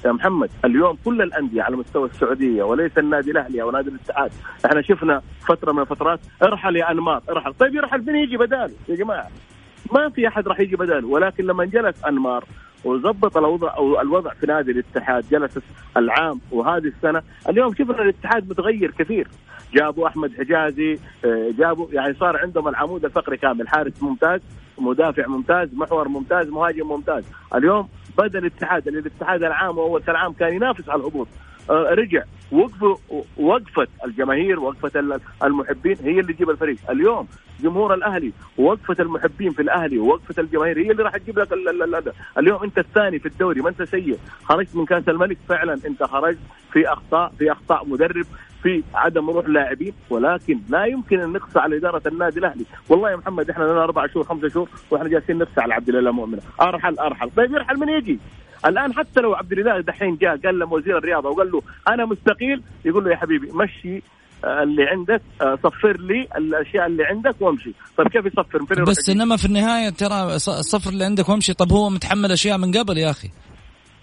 يا 0.06 0.12
محمد 0.12 0.50
اليوم 0.66 0.98
كل 1.06 1.22
الأندية 1.22 1.62
على 1.62 1.76
مستوى 1.76 2.10
السعودية 2.10 2.64
وليس 2.64 2.98
النادي 2.98 3.32
الأهلي 3.32 3.62
أو 3.62 3.72
نادي 3.72 3.90
الاتحاد 3.90 4.32
إحنا 4.66 4.82
شفنا 4.82 5.22
فترة 5.48 5.72
من 5.72 5.80
الفترات 5.80 6.20
ارحل 6.44 6.76
يا 6.76 6.92
أنماط 6.92 7.30
ارحل. 7.30 7.54
طيب 7.54 7.76
يرحل 7.76 8.04
فين 8.04 8.16
يجي 8.16 8.38
بداله 8.38 8.74
يا 8.90 8.96
جماعة. 8.96 9.28
ما 9.92 10.10
في 10.10 10.28
أحد 10.28 10.48
راح 10.48 10.60
يجي 10.60 10.76
بداله 10.76 11.08
ولكن 11.08 11.44
لما 11.46 11.66
جلس 11.66 12.04
انمار 12.04 12.44
وظبط 12.84 13.38
الوضع 13.38 13.76
أو 13.78 14.02
الوضع 14.02 14.34
في 14.34 14.46
نادي 14.46 14.72
الاتحاد. 14.72 15.26
جلس 15.32 15.60
العام 15.98 16.42
وهذه 16.52 16.88
السنة. 16.98 17.22
اليوم 17.50 17.74
شفنا 17.74 18.02
الاتحاد 18.02 18.50
متغير 18.50 18.92
كثير. 18.92 19.28
جابوا 19.74 20.08
أحمد 20.08 20.32
حجازي 20.38 21.00
آه، 21.26 21.52
جابوا 21.58 21.88
يعني 21.92 22.14
صار 22.14 22.38
عندهم 22.38 22.68
العمود 22.68 23.06
الفقري 23.06 23.38
كامل. 23.38 23.68
حارس 23.68 24.04
ممتاز 24.04 24.42
مدافع 24.78 25.28
ممتاز 25.28 25.74
محور 25.74 26.08
ممتاز 26.08 26.50
مهاجم 26.50 26.88
ممتاز. 26.88 27.24
اليوم 27.56 27.90
بدأ 28.18 28.40
الاتحاد 28.40 28.88
الاتحاد 28.88 29.44
العام 29.44 29.78
وأول 29.78 30.04
العام 30.10 30.34
كان 30.34 30.54
ينافس 30.54 30.90
على 30.90 31.02
الهبوط. 31.02 31.28
رجع. 31.70 32.24
وقفوا 32.52 32.96
وقفة 33.38 33.88
الجماهير 34.06 34.60
وقفة 34.60 35.20
المحبين 35.44 35.98
هي 36.04 36.20
اللي 36.20 36.34
تجيب 36.34 36.50
الفريق. 36.50 36.78
اليوم 36.90 37.28
جمهور 37.60 37.94
الأهلي 37.94 38.32
ووقفه 38.58 38.96
المحبين 39.00 39.52
في 39.52 39.62
الأهلي 39.62 40.00
ووقفه 40.00 40.42
الجماهير 40.42 40.80
هي 40.80 40.92
اللي 40.92 41.04
راح 41.04 41.18
تجيب 41.18 41.40
لك 41.40 41.54
اليوم 42.38 42.64
أنت 42.64 42.78
الثاني 42.78 43.20
في 43.20 43.26
الدوري. 43.26 43.62
ما 43.62 43.70
أنت 43.70 43.84
سيء. 43.84 44.18
خرجت 44.44 44.76
من 44.76 44.86
كأس 44.86 45.10
الملك 45.10 45.38
فعلا 45.50 45.80
أنت 45.86 46.04
خرجت 46.04 46.40
في 46.72 46.88
أخطاء 46.94 47.34
في 47.40 47.52
أخطاء 47.52 47.88
مدرب 47.88 48.26
في 48.64 48.84
عدم 48.94 49.30
روح 49.30 49.48
لاعبين. 49.48 49.94
ولكن 50.10 50.60
لا 50.70 50.86
يمكن 50.86 51.20
أن 51.20 51.34
نقصى 51.34 51.60
على 51.60 51.78
إدارة 51.78 52.02
النادي 52.08 52.40
الأهلي، 52.40 52.66
والله 52.90 53.12
يا 53.12 53.16
محمد 53.16 53.50
إحنا 53.50 53.64
لنا 53.64 53.84
أربع 53.84 54.08
شهور 54.08 54.26
خمسة 54.26 54.50
شهور 54.50 54.70
وإحنا 54.92 55.10
جالسين 55.10 55.38
نقصى 55.38 55.62
على 55.62 55.74
عبد 55.74 55.90
الله 55.90 56.12
مؤمنه، 56.12 56.42
أرحل 56.62 57.00
أرحل، 57.00 57.30
طيب 57.38 57.52
يرحل 57.52 57.80
من 57.80 57.90
يجي؟ 57.90 58.20
الآن 58.66 58.94
حتى 58.94 59.22
لو 59.22 59.34
عبد 59.34 59.52
الاله 59.52 59.82
دحين 59.82 60.18
جاء 60.18 60.38
قال 60.38 60.60
له 60.60 60.74
وزير 60.74 60.98
الرياضة 60.98 61.30
وقال 61.30 61.52
له 61.52 61.62
أنا 61.88 62.06
مستقيل 62.06 62.62
يقول 62.86 63.04
له 63.04 63.12
يا 63.12 63.16
حبيبي 63.16 63.50
مشي 63.54 64.04
آه، 64.46 64.64
اللي 64.64 64.84
عندك 64.84 65.22
آه، 65.42 65.58
صفر 65.64 65.98
لي 66.00 66.28
الأشياء 66.38 66.88
اللي 66.88 67.04
عندك 67.04 67.36
وامشي. 67.42 67.74
طيب 67.98 68.08
كيف 68.08 68.26
يصفر؟ 68.26 68.66
فين 68.66 68.84
بس 68.84 69.10
إنما 69.10 69.38
في 69.38 69.46
النهاية 69.46 69.90
ترى 69.90 70.40
صفر 70.40 70.90
اللي 70.90 71.06
عندك 71.06 71.30
وامشي. 71.30 71.54
طب 71.54 71.72
هو 71.72 71.90
متحمل 71.90 72.32
أشياء 72.32 72.58
من 72.58 72.72
قبل 72.72 72.98
يا 72.98 73.10
أخي؟ 73.10 73.30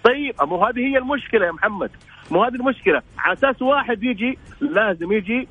طيب 0.05 0.35
مو 0.43 0.65
هذه 0.65 0.79
هي 0.79 0.99
المشكلة 0.99 1.47
يا 1.47 1.53
محمد. 1.53 1.91
مو 2.31 2.45
هذه 2.45 2.55
المشكلة. 2.55 3.03
على 3.19 3.33
أساس 3.33 3.63
واحد 3.63 4.03
يجي 4.03 4.39
لازم 4.61 5.13
يجي 5.13 5.49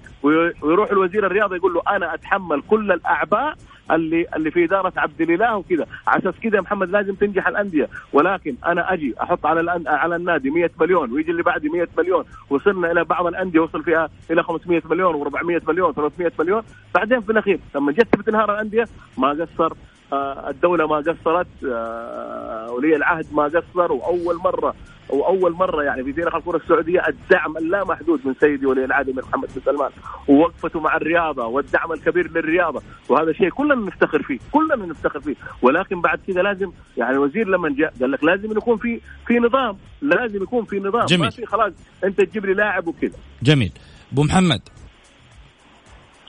ويروح 0.63 0.91
الوزير 0.91 1.25
الرياضة 1.25 1.55
يقول 1.55 1.73
له 1.73 1.81
أنا 1.95 2.13
أتحمل 2.13 2.61
كل 2.61 2.91
الأعباء 2.91 3.55
اللي 3.91 4.25
اللي 4.35 4.51
في 4.51 4.63
إدارة 4.63 4.93
عبد 4.97 5.21
الإله 5.21 5.57
وكذا. 5.57 5.87
على 6.07 6.19
أساس 6.21 6.33
كذا 6.43 6.55
يا 6.55 6.61
محمد 6.61 6.89
لازم 6.89 7.15
تنجح 7.15 7.47
الأندية. 7.47 7.89
ولكن 8.13 8.55
أنا 8.65 8.93
أجي 8.93 9.15
أحط 9.21 9.45
على 9.45 9.81
على 9.87 10.15
النادي 10.15 10.49
100 10.49 10.69
مليون 10.81 11.11
ويجي 11.11 11.31
اللي 11.31 11.43
بعدي 11.43 11.69
100 11.69 11.87
مليون 11.97 12.23
وصلنا 12.49 12.91
إلى 12.91 13.03
بعض 13.03 13.27
الأندية 13.27 13.59
وصل 13.59 13.83
فيها 13.83 14.09
إلى 14.31 14.43
500 14.43 14.81
مليون 14.85 15.25
و400 15.25 15.67
مليون 15.69 15.93
300 15.93 16.31
مليون. 16.39 16.63
بعدين 16.95 17.21
في 17.21 17.31
الأخير 17.31 17.59
لما 17.75 17.91
جت 17.91 18.17
بتنهار 18.17 18.53
الأندية 18.53 18.87
ما 19.17 19.29
قصر 19.29 19.73
آه، 20.13 20.49
الدولة 20.49 20.87
ما 20.87 20.95
قصرت 20.95 21.47
آه، 21.65 22.71
ولي 22.71 22.95
العهد 22.95 23.25
ما 23.33 23.43
قصر. 23.43 23.91
وأول 23.91 24.35
مرة 24.35 24.75
وأول 25.09 25.51
مرة 25.53 25.83
يعني 25.83 26.03
في 26.03 26.13
تاريخ 26.13 26.35
الكرة 26.35 26.57
السعودية 26.57 27.07
الدعم 27.07 27.57
اللامحدود 27.57 28.19
من 28.25 28.33
سيدي 28.39 28.65
ولي 28.65 28.85
العهد 28.85 29.09
من 29.09 29.23
محمد 29.29 29.49
بن 29.55 29.61
سلمان 29.65 29.91
ووقفته 30.27 30.79
مع 30.79 30.95
الرياضة 30.95 31.45
والدعم 31.45 31.91
الكبير 31.91 32.31
للرياضة. 32.31 32.81
وهذا 33.09 33.33
شيء 33.33 33.49
كلنا 33.49 33.75
نفتخر 33.75 34.21
فيه 34.21 34.39
كلنا 34.51 34.75
نفتخر 34.75 35.19
فيه. 35.19 35.35
ولكن 35.61 36.01
بعد 36.01 36.19
كذا 36.27 36.41
لازم 36.41 36.71
يعني 36.97 37.13
الوزير 37.13 37.47
لما 37.47 37.69
جاء 37.69 37.93
قال 38.01 38.11
لك 38.11 38.23
لازم 38.23 38.51
يكون 38.51 38.77
في 38.77 38.99
في 39.27 39.39
نظام 39.39 39.77
لازم 40.01 40.43
يكون 40.43 40.65
في 40.65 40.79
نظام. 40.79 41.05
جميل. 41.05 41.23
ما 41.23 41.29
في 41.29 41.45
خلاص 41.45 41.73
أنت 42.03 42.21
تجيب 42.21 42.45
لي 42.45 42.53
لاعب 42.53 42.87
وكذا. 42.87 43.17
جميل. 43.43 43.71
أبو 44.11 44.23
محمد. 44.23 44.61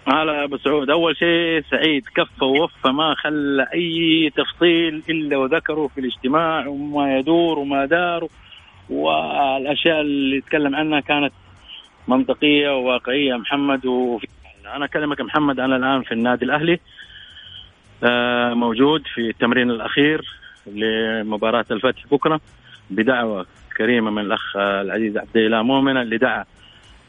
هلا 0.08 0.44
أبو 0.44 0.56
سعود. 0.56 0.90
أول 0.90 1.16
شيء 1.16 1.62
سعيد 1.70 2.04
كفى 2.14 2.44
ووفى 2.44 2.88
ما 2.88 3.14
خلى 3.14 3.66
أي 3.74 4.30
تفصيل 4.36 5.02
إلا 5.08 5.36
وذكره 5.36 5.86
في 5.94 6.00
الاجتماع 6.00 6.66
وما 6.66 7.18
يدور 7.18 7.58
وما 7.58 7.84
دار. 7.86 8.28
والأشياء 8.90 10.00
اللي 10.00 10.36
يتكلم 10.36 10.76
عنها 10.76 11.00
كانت 11.00 11.32
منطقية 12.08 12.76
وواقعية. 12.76 13.34
محمد 13.34 13.86
وفي 13.86 14.28
أنا 14.76 14.84
أكلمك 14.84 15.20
محمد 15.20 15.60
أنا 15.60 15.76
الآن 15.76 16.02
في 16.02 16.12
النادي 16.12 16.44
الأهلي. 16.44 16.80
آه، 18.04 18.54
موجود 18.54 19.02
في 19.14 19.20
التمرين 19.20 19.70
الأخير 19.70 20.24
لمباراة 20.66 21.64
الفتح 21.70 22.06
بكرة 22.10 22.40
بدعوة 22.90 23.46
كريمة 23.76 24.10
من 24.10 24.22
الأخ 24.22 24.56
العزيز 24.56 25.16
عبد 25.16 25.36
الاله 25.36 25.62
مؤمن 25.62 25.96
اللي 25.96 26.18
دعا 26.18 26.44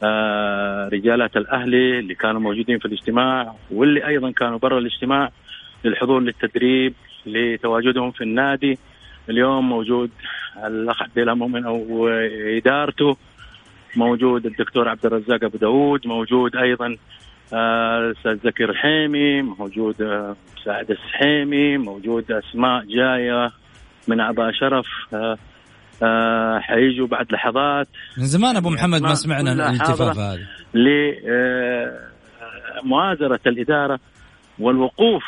آه، 0.04 0.90
رجالات 0.94 1.38
الأهلي 1.38 2.00
اللي 2.00 2.16
كانوا 2.16 2.42
موجودين 2.42 2.80
في 2.80 2.86
الاجتماع 2.86 3.56
واللي 3.72 4.08
أيضا 4.08 4.32
كانوا 4.32 4.58
برا 4.58 4.80
الاجتماع 4.80 5.30
للحضور 5.86 6.20
للتدريب 6.20 6.94
لتواجدهم 7.26 8.12
في 8.12 8.24
النادي. 8.24 8.78
اليوم 9.32 9.70
موجود 9.70 10.10
الأخ 10.66 11.02
عبد 11.02 11.18
الاله 11.18 11.34
مؤمن 11.34 11.66
وادارته 11.66 13.18
موجود 13.96 14.46
الدكتور 14.46 14.90
عبد 14.90 15.06
الرزاق 15.06 15.44
أبو 15.44 15.58
داود 15.58 16.08
موجود 16.08 16.56
أيضا 16.56 16.98
آه، 17.54 17.98
الاستاذ 18.00 18.38
زكي 18.50 18.64
الرحيمي 18.64 19.42
موجود 19.42 20.02
آه، 20.02 20.36
سعد 20.66 20.92
السحيمي 20.92 21.78
موجود 21.78 22.32
أسماء 22.32 22.86
جاية 22.86 23.52
من 24.08 24.20
أعضاء 24.20 24.52
شرف 24.52 24.86
آه، 26.04 26.60
حيجوا 26.60 27.08
بعد 27.08 27.32
لحظات. 27.32 27.88
من 28.18 28.26
زمان 28.26 28.56
أبو 28.56 28.70
محمد 28.70 29.02
ما 29.02 29.14
سمعنا 29.14 29.52
الالتفاف 29.52 30.18
هذا. 30.18 30.40
لمؤازره 32.84 33.40
الإدارة 33.48 34.00
والوقوف 34.60 35.24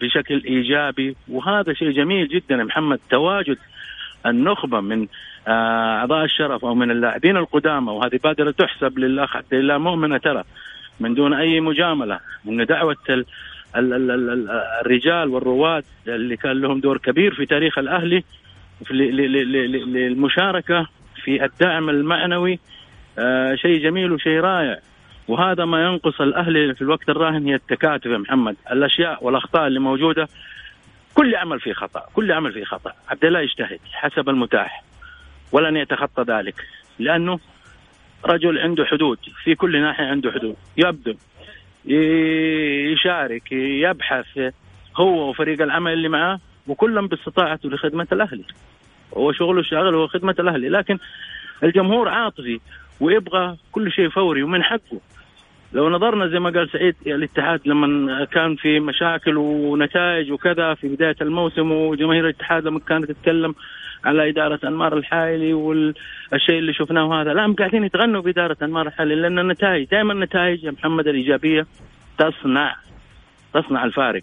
بشكل 0.00 0.42
إيجابي. 0.44 1.16
وهذا 1.28 1.72
شيء 1.72 1.90
جميل 1.90 2.28
جدا 2.28 2.56
محمد 2.56 3.00
تواجد 3.10 3.58
النخبة 4.26 4.80
من 4.80 5.06
أعضاء 5.48 6.24
الشرف 6.24 6.64
أو 6.64 6.74
من 6.74 6.90
اللاعبين 6.90 7.36
القدامى 7.36 7.90
وهذه 7.92 8.18
بادرة 8.24 8.50
تحسب 8.50 8.98
للأخ 8.98 9.36
عبد 9.36 9.54
الله 9.54 9.78
مؤمنة 9.78 10.18
ترى 10.18 10.42
من 11.00 11.14
دون 11.14 11.34
أي 11.34 11.60
مجاملة 11.60 12.20
ان 12.48 12.66
دعوة 12.66 12.96
ال 13.10 13.24
ال 13.76 13.92
ال 13.92 14.10
ال 14.10 14.50
الرجال 14.80 15.28
والرواد 15.28 15.84
اللي 16.08 16.36
كان 16.36 16.60
لهم 16.60 16.80
دور 16.80 16.98
كبير 16.98 17.34
في 17.34 17.46
تاريخ 17.46 17.78
الأهلي 17.78 18.24
للمشاركة 18.90 20.86
في 21.24 21.44
الدعم 21.44 21.90
المعنوي 21.90 22.58
آه 23.18 23.54
شيء 23.54 23.82
جميل 23.82 24.12
وشيء 24.12 24.40
رائع. 24.40 24.78
وهذا 25.28 25.64
ما 25.64 25.84
ينقص 25.84 26.20
الاهلي 26.20 26.74
في 26.74 26.82
الوقت 26.82 27.08
الراهن 27.08 27.46
هي 27.46 27.54
التكاتف 27.54 28.06
يا 28.06 28.18
محمد. 28.18 28.56
الأشياء 28.70 29.24
والأخطاء 29.24 29.66
اللي 29.66 29.80
موجودة 29.80 30.28
كل 31.14 31.36
عمل 31.36 31.60
فيه 31.60 31.72
خطأ 31.72 32.02
كل 32.14 32.32
عمل 32.32 32.52
فيه 32.52 32.64
خطأ. 32.64 32.92
عبد 33.08 33.24
الله 33.24 33.40
يجتهد 33.40 33.80
حسب 33.92 34.28
المتاح 34.28 34.84
ولن 35.52 35.76
يتخطى 35.76 36.22
ذلك 36.22 36.54
لأنه 36.98 37.38
رجل 38.24 38.58
عنده 38.58 38.84
حدود 38.84 39.18
في 39.44 39.54
كل 39.54 39.80
ناحية 39.80 40.04
عنده 40.04 40.32
حدود. 40.32 40.56
يبذل 40.76 41.16
يشارك 42.92 43.52
يبحث 43.52 44.52
هو 44.96 45.30
وفريق 45.30 45.62
العمل 45.62 45.92
اللي 45.92 46.08
معاه 46.08 46.40
وكلهم 46.66 47.06
باستطاعته 47.06 47.68
لخدمة 47.70 48.06
الأهلي. 48.12 48.44
هو 49.16 49.32
شغله 49.32 49.62
شغل 49.62 49.94
هو 49.94 50.06
خدمة 50.06 50.34
الأهلي 50.38 50.68
لكن 50.68 50.98
الجمهور 51.62 52.08
عاطفي 52.08 52.60
ويبغى 53.00 53.56
كل 53.72 53.92
شيء 53.92 54.08
فوري 54.08 54.42
ومن 54.42 54.62
حقه 54.62 55.00
لو 55.72 55.90
نظرنا 55.90 56.28
زي 56.28 56.38
ما 56.38 56.50
قال 56.50 56.70
سعيد 56.70 56.94
الاتحاد 57.06 57.60
لما 57.66 58.24
كان 58.24 58.56
في 58.56 58.80
مشاكل 58.80 59.36
ونتائج 59.36 60.32
وكذا 60.32 60.74
في 60.74 60.88
بداية 60.88 61.16
الموسم 61.20 61.72
وجماهير 61.72 62.24
الاتحاد 62.24 62.64
لما 62.64 62.80
كانت 62.80 63.04
تتكلم 63.04 63.54
على 64.04 64.28
إدارة 64.30 64.60
أنمار 64.64 64.96
الحايلي 64.96 65.54
والشيء 65.54 66.58
اللي 66.58 66.72
شفناه 66.72 67.22
هذا 67.22 67.34
لا 67.34 67.54
قاعدين 67.58 67.84
يتغنوا 67.84 68.22
بإدارة 68.22 68.56
أنمار 68.62 68.86
الحايلي 68.86 69.14
لأن 69.14 69.38
النتائج 69.38 69.88
دائما 69.88 70.12
النتائج 70.12 70.64
يا 70.64 70.70
محمد 70.70 71.08
الإيجابية 71.08 71.66
تصنع 72.18 72.76
تصنع 73.54 73.84
الفارق 73.84 74.22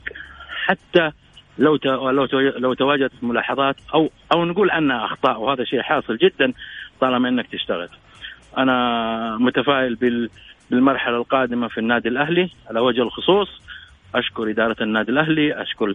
حتى 0.66 1.12
لو 1.58 1.80
لو 1.86 2.28
لو 2.40 2.74
تواجدت 2.74 3.24
ملاحظات 3.24 3.76
أو 3.94 4.10
أو 4.34 4.46
نقول 4.46 4.72
عنها 4.72 5.06
أخطاء 5.06 5.40
وهذا 5.40 5.64
شيء 5.64 5.82
حاصل 5.82 6.18
جدا 6.18 6.54
طالما 7.00 7.30
إنك 7.30 7.48
تشتغل. 7.48 7.90
أنا 8.58 9.38
متفائل 9.38 9.96
بال 9.96 10.30
بالمرحلة 10.72 11.18
القادمة 11.18 11.68
في 11.68 11.78
النادي 11.78 12.10
الأهلي 12.10 12.50
على 12.70 12.80
وجه 12.80 13.02
الخصوص 13.02 13.62
أشكر 14.16 14.50
إدارة 14.50 14.84
النادي 14.84 15.12
الأهلي 15.12 15.62
أشكر 15.62 15.94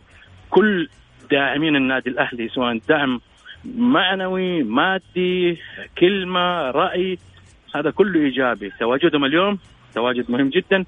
كل 0.50 0.88
داعمين 1.30 1.76
النادي 1.76 2.10
الأهلي 2.10 2.48
سواء 2.48 2.80
دعم 2.88 3.20
معنوي 3.64 4.62
مادي 4.62 5.58
كلمة 5.98 6.70
رأي 6.70 7.18
هذا 7.74 7.90
كله 7.90 8.20
إيجابي 8.20 8.72
تواجدهم 8.80 9.24
اليوم 9.24 9.58
تواجد 9.94 10.30
مهم 10.30 10.48
جدا 10.48 10.84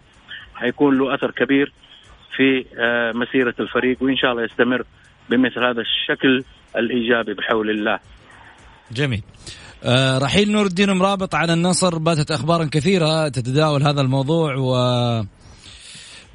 حيكون 0.55 0.99
له 0.99 1.15
أثر 1.15 1.31
كبير 1.31 1.73
في 2.37 2.65
آه، 2.79 3.13
مسيرة 3.13 3.55
الفريق 3.61 4.03
وإن 4.03 4.17
شاء 4.17 4.33
الله 4.33 4.45
يستمر 4.45 4.85
بمثل 5.31 5.65
هذا 5.65 5.81
الشكل 5.81 6.45
الإيجابي 6.77 7.35
بحول 7.35 7.71
الله. 7.71 7.99
جميل. 8.93 9.23
آه 9.85 10.19
رحيل 10.19 10.53
نور 10.53 10.67
الدين 10.67 10.91
مرابط 10.91 11.35
على 11.35 11.53
النصر 11.53 11.99
باتت 11.99 12.31
أخبارا 12.31 12.65
كثيرة 12.65 13.29
تتداول 13.29 13.83
هذا 13.83 14.01
الموضوع 14.01 14.57
و 14.57 14.75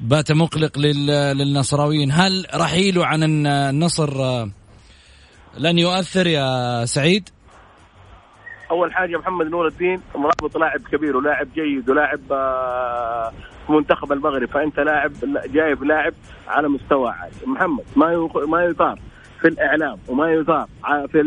بات 0.00 0.32
مقلق 0.32 0.78
للنصراويين 0.78 2.12
هل 2.12 2.46
رحيله 2.54 3.06
عن 3.06 3.22
النصر 3.22 4.22
آه، 4.22 4.48
لن 5.58 5.78
يؤثر 5.78 6.26
يا 6.26 6.84
سعيد؟ 6.84 7.28
أول 8.70 8.94
حاجة 8.94 9.16
محمد 9.16 9.46
نور 9.46 9.66
الدين 9.66 10.00
مرابط 10.14 10.56
لاعب 10.56 10.80
كبير 10.92 11.16
ولاعب 11.16 11.48
جيد 11.54 11.90
ولاعب 11.90 12.20
آه، 12.32 13.32
منتخب 13.68 14.12
المغرب 14.12 14.48
فأنت 14.48 14.78
لاعب 14.80 15.12
جايب 15.52 15.84
لاعب 15.84 16.14
على 16.48 16.68
مستوى 16.68 17.10
عالي 17.10 17.34
محمد 17.46 17.84
ما 17.96 18.28
ما 18.48 18.64
يثار 18.64 18.98
في 19.40 19.48
الإعلام 19.48 19.98
وما 20.08 20.32
يثار 20.32 20.68
في 21.12 21.18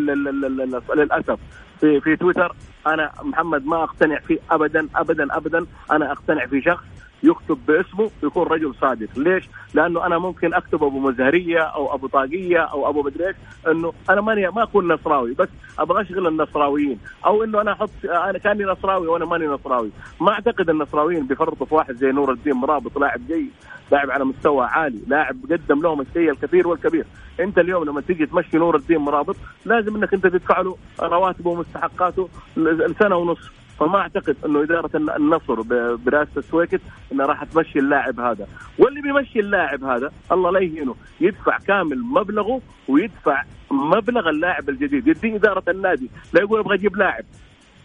للأسف 0.96 1.40
في 1.80 2.02
في 2.02 2.16
تويتر. 2.16 2.56
أنا 2.88 3.12
محمد 3.24 3.66
ما 3.66 3.84
أقتنع 3.84 4.20
فيه 4.20 4.40
ابدا 4.52 4.88
ابدا 4.96 5.38
ابدا. 5.38 5.66
أنا 5.92 6.12
أقتنع 6.12 6.46
في 6.46 6.62
شخص 6.62 6.84
يكتب 7.24 7.58
باسمه 7.68 8.12
يكون 8.24 8.48
رجل 8.48 8.76
صادق. 8.82 9.08
ليش؟ 9.18 9.50
لأنه 9.74 10.06
أنا 10.06 10.18
ممكن 10.18 10.54
أكتب 10.54 10.84
أبو 10.84 11.00
مزهرية 11.00 11.60
أو 11.60 11.96
أبو 11.96 12.08
طاقية 12.08 12.60
أو 12.60 12.90
أبو 12.90 13.04
مدري 13.04 13.34
إنه 13.68 13.94
أنا 14.10 14.22
ماني 14.22 14.48
ما 14.50 14.64
أكون 14.64 14.94
نصراوي 14.94 15.34
بس 15.34 15.50
أبغى 15.80 16.02
أشغل 16.02 16.28
النصراويين. 16.28 17.00
أو 17.26 17.44
إنه 17.44 17.62
أنا 17.62 17.72
أحط 17.72 17.90
أنا 18.04 18.38
كأني 18.38 18.64
نصراوي 18.64 19.08
وأنا 19.08 19.26
ماني 19.26 19.48
نصراوي. 19.48 19.92
ما 20.22 20.32
أعتقد 20.32 20.70
النصراويين 20.70 21.28
بيفرطوا 21.28 21.66
في 21.66 21.76
واحد 21.76 21.96
زي 21.96 22.12
نور 22.12 22.32
الدين 22.32 22.54
مرابط 22.54 22.98
لاعب 22.98 23.28
جيد. 23.28 23.52
لاعب 23.92 24.12
على 24.12 24.26
مستوى 24.26 24.66
عالي 24.66 25.00
لاعب 25.08 25.36
قدم 25.52 25.82
لهم 25.82 26.02
الشيء 26.02 26.32
الكثير 26.32 26.68
والكبير. 26.68 27.06
انت 27.40 27.58
اليوم 27.58 27.84
لما 27.84 28.02
تيجي 28.02 28.26
تمشي 28.26 28.58
نور 28.58 28.76
الدين 28.76 28.98
مرابط 28.98 29.36
لازم 29.66 29.96
انك 29.96 30.14
انت 30.14 30.28
تدفع 30.28 30.62
له 30.62 30.78
رواتبه 31.02 31.50
ومستحقاته 31.50 32.30
لسنة 32.58 33.16
ونص. 33.16 33.40
فما 33.80 33.98
اعتقد 34.00 34.36
انه 34.46 34.64
ادارة 34.64 34.90
النصر 35.18 35.62
برئاسة 35.96 36.32
السويكت 36.38 36.82
انها 37.12 37.26
راح 37.26 37.44
تمشي 37.44 37.80
اللاعب 37.80 38.20
هذا. 38.20 38.48
واللي 38.80 39.02
بيمشي 39.02 39.40
اللاعب 39.40 39.84
هذا 39.84 40.12
الله 40.32 40.52
لا 40.52 40.60
يهينه 40.60 40.96
يدفع 41.22 41.58
كامل 41.58 42.02
مبلغه 42.04 42.62
ويدفع 42.88 43.44
مبلغ 43.72 44.30
اللاعب 44.30 44.70
الجديد. 44.70 45.08
يدي 45.08 45.36
ادارة 45.36 45.64
النادي 45.68 46.10
لا 46.34 46.42
يقول 46.42 46.60
أبغى 46.60 46.76
أجيب 46.76 46.98
لاعب. 46.98 47.24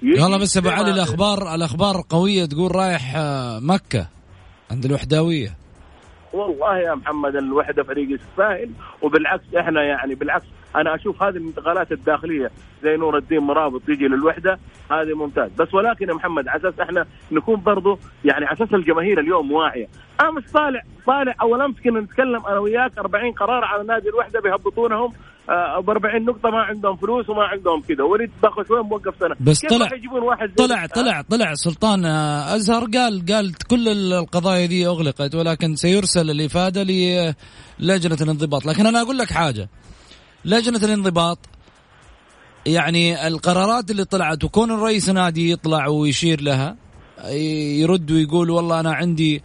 والله 0.02 0.38
بس 0.38 0.56
أبو 0.56 0.68
علي 0.68 0.90
الاخبار 0.90 1.54
الأخبار 1.54 2.04
قوية 2.08 2.44
تقول 2.44 2.76
رايح 2.76 3.16
آه، 3.16 3.60
مكة 3.60 4.08
عند 4.70 4.84
الوحداوية. 4.84 5.61
والله 6.32 6.78
يا 6.78 6.94
محمد 6.94 7.36
الوحدة 7.36 7.82
فريق 7.82 8.10
يستاهل 8.10 8.70
وبالعكس 9.02 9.54
إحنا 9.58 9.82
يعني 9.82 10.14
بالعكس 10.14 10.46
أنا 10.76 10.94
أشوف 10.94 11.22
هذه 11.22 11.36
الانتقالات 11.36 11.92
الداخلية 11.92 12.50
زي 12.82 12.96
نور 12.96 13.16
الدين 13.16 13.38
مرابط 13.38 13.88
يجي 13.88 14.08
للوحدة 14.08 14.58
هذه 14.90 15.14
ممتاز. 15.14 15.50
بس 15.58 15.74
ولكن 15.74 16.08
يا 16.08 16.14
محمد 16.14 16.48
على 16.48 16.60
أساس 16.60 16.80
إحنا 16.80 17.06
نكون 17.32 17.56
برضو 17.60 17.98
يعني 18.24 18.44
على 18.44 18.56
أساس 18.56 18.74
الجماهير 18.74 19.20
اليوم 19.20 19.52
واعية. 19.52 19.88
امس 20.20 20.52
طالع 20.52 20.82
طالع 21.06 21.34
أول 21.42 21.60
أمس 21.60 21.80
كنا 21.80 22.00
نتكلم 22.00 22.46
أنا 22.46 22.58
وياك 22.58 22.98
40 22.98 23.32
قرار 23.32 23.64
على 23.64 23.84
نادي 23.84 24.08
الوحدة 24.08 24.40
بيهبطونهم. 24.40 25.12
ب 25.48 25.90
40 25.90 26.24
نقطة 26.24 26.50
ما 26.50 26.58
عندهم 26.58 26.96
فلوس 26.96 27.28
وما 27.28 27.42
عندهم 27.42 27.80
كذا. 27.80 28.04
وليد 28.04 28.30
باخذ 28.42 28.68
شوي 28.68 28.82
موقف 28.82 29.14
سنة. 29.20 29.34
بس 29.40 29.60
طلع 29.70 29.88
واحد 30.22 30.54
طلع 30.56 30.86
طلع 30.86 31.22
طلع 31.22 31.54
سلطان 31.54 32.04
آه، 32.04 32.56
أزهر 32.56 32.84
قال 32.84 33.24
قال 33.26 33.54
كل 33.54 33.88
القضايا 33.88 34.66
دي 34.66 34.86
أغلقت 34.86 35.34
ولكن 35.34 35.76
سيرسل 35.76 36.30
الإفادة 36.30 36.82
للجنه 36.82 38.16
الانضباط. 38.20 38.66
لكن 38.66 38.86
أنا 38.86 39.02
أقول 39.02 39.18
لك 39.18 39.32
حاجة. 39.32 39.68
لجنة 40.44 40.80
الانضباط 40.84 41.38
يعني 42.66 43.26
القرارات 43.26 43.90
اللي 43.90 44.04
طلعت 44.04 44.44
وكون 44.44 44.70
الرئيس 44.70 45.08
نادي 45.08 45.50
يطلع 45.50 45.86
ويشير 45.86 46.40
لها 46.40 46.76
يرد 47.78 48.10
ويقول 48.10 48.50
والله 48.50 48.80
أنا 48.80 48.92
عندي 48.92 49.36
آه، 49.36 49.42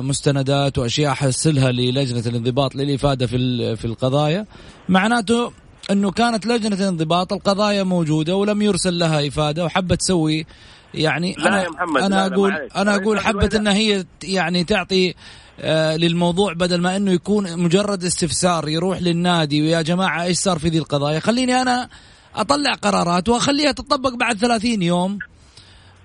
مستندات 0.00 0.78
وأشياء 0.78 1.12
احصلها 1.12 1.72
للجنة 1.72 2.22
الانضباط 2.26 2.74
للإفادة 2.74 3.26
في 3.26 3.76
في 3.76 3.84
القضايا 3.84 4.46
معناته 4.88 5.52
أنه 5.90 6.10
كانت 6.10 6.46
لجنة 6.46 6.76
الانضباط 6.76 7.32
القضايا 7.32 7.82
موجودة 7.82 8.36
ولم 8.36 8.62
يرسل 8.62 8.98
لها 8.98 9.28
إفادة 9.28 9.64
وحبت 9.64 10.00
تسوي 10.00 10.46
يعني 10.94 11.34
لا 11.38 11.48
أنا 11.48 11.62
يا 11.62 11.68
محمد، 11.68 12.02
أنا 12.02 12.14
لا 12.14 12.26
أقول. 12.26 12.52
أنا 12.76 12.96
أقول 12.96 13.16
لا. 13.16 13.56
انها 13.56 13.74
هي 13.74 14.04
يعني 14.24 14.64
تعطي 14.64 15.14
آه، 15.60 15.96
للموضوع 15.96 16.52
بدل 16.52 16.80
ما 16.80 16.96
أنه 16.96 17.12
يكون 17.12 17.58
مجرد 17.58 18.04
استفسار 18.04 18.68
يروح 18.68 19.02
للنادي 19.02 19.62
ويا 19.62 19.82
جماعة 19.82 20.22
إيش 20.22 20.38
صار 20.38 20.58
في 20.58 20.68
ذي 20.68 20.78
القضايا 20.78 21.20
خليني 21.20 21.62
أنا 21.62 21.88
أطلع 22.34 22.72
قرارات 22.72 23.28
وأخليها 23.28 23.72
تطبق 23.72 24.14
بعد 24.14 24.38
30 24.38 24.82
يوم 24.82 25.18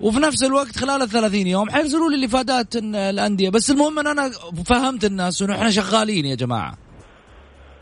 وفي 0.02 0.20
نفس 0.20 0.44
الوقت 0.44 0.78
خلال 0.78 1.02
ال 1.02 1.10
30 1.10 1.48
يوم 1.48 1.70
حيرسلوا 1.70 2.10
لي 2.10 2.16
الافادات 2.16 2.76
الأندية. 2.96 3.50
بس 3.50 3.72
المهم 3.72 4.00
إن 4.00 4.08
أنا 4.08 4.30
فهمت 4.66 5.06
الناس 5.06 5.42
انه 5.42 5.56
إحنا 5.56 5.70
شغالين 5.70 6.26
يا 6.26 6.36
جماعة. 6.36 6.74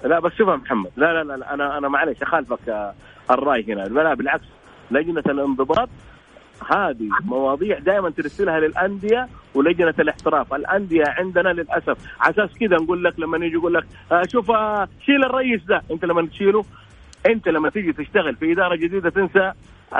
لا 0.05 0.19
بس 0.19 0.31
شوف 0.37 0.47
يا 0.47 0.55
محمد. 0.55 0.91
لا 0.97 1.23
لا 1.23 1.37
لا, 1.37 1.53
أنا 1.53 1.77
أنا 1.77 1.87
معلش 1.89 2.21
أخالفك 2.21 2.93
الرأي 3.31 3.65
هنا. 3.73 3.81
لا 3.81 4.13
بالعكس. 4.13 4.45
لجنة 4.91 5.23
الانضباط 5.25 5.89
هذه 6.71 7.09
مواضيع 7.25 7.79
دائما 7.79 8.09
ترسلها 8.09 8.59
للأندية 8.59 9.27
ولجنة 9.55 9.93
الاحتراف، 9.99 10.53
الأندية 10.53 11.03
عندنا 11.07 11.49
للأسف 11.49 11.97
على 12.19 12.33
أساس 12.33 12.57
كذا 12.59 12.75
نقول 12.75 13.03
لك 13.03 13.19
لما 13.19 13.45
يجي 13.45 13.55
يقول 13.55 13.73
لك 13.73 13.83
آه 14.11 14.21
شوف 14.31 14.51
آه 14.51 14.87
شيل 15.05 15.23
الرئيس 15.25 15.61
ده، 15.63 15.81
أنت 15.91 16.05
لما 16.05 16.27
تشيله 16.27 16.65
أنت 17.25 17.47
لما 17.47 17.69
تيجي 17.69 17.93
تشتغل 17.93 18.35
في 18.35 18.51
إدارة 18.51 18.75
جديدة 18.75 19.09
تنسى 19.09 19.51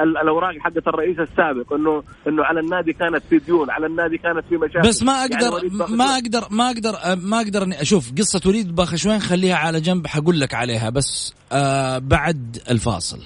الأوراق 0.04 0.58
حقت 0.60 0.88
الرئيس 0.88 1.20
السابق 1.20 1.74
انه 1.74 2.04
إنه 2.28 2.44
على 2.44 2.60
النادي 2.60 2.94
كانت 2.94 3.24
في 3.30 3.38
ديون، 3.40 3.70
على 3.70 3.86
النادي 3.86 4.18
كانت 4.18 4.44
في 4.50 4.58
مشاكل. 4.58 4.88
بس 4.90 5.04
ما 5.04 5.14
يعني 5.14 5.36
أقدر 5.36 5.68
باخشوان- 5.68 5.98
ما 5.98 6.14
أقدر 6.14 6.48
ما 6.52 6.68
أقدر 6.68 6.96
ما 7.16 7.38
أقدر 7.42 7.64
إني 7.64 7.82
أشوف 7.82 8.12
قصة 8.18 8.42
وليد 8.46 8.76
باخشوين 8.76 9.20
خليها 9.20 9.56
على 9.56 9.82
جنب 9.82 10.08
حقول 10.08 10.40
لك 10.40 10.54
عليها 10.54 10.90
بس 10.90 11.34
آه 11.52 11.98
بعد 11.98 12.58
الفاصل. 12.72 13.20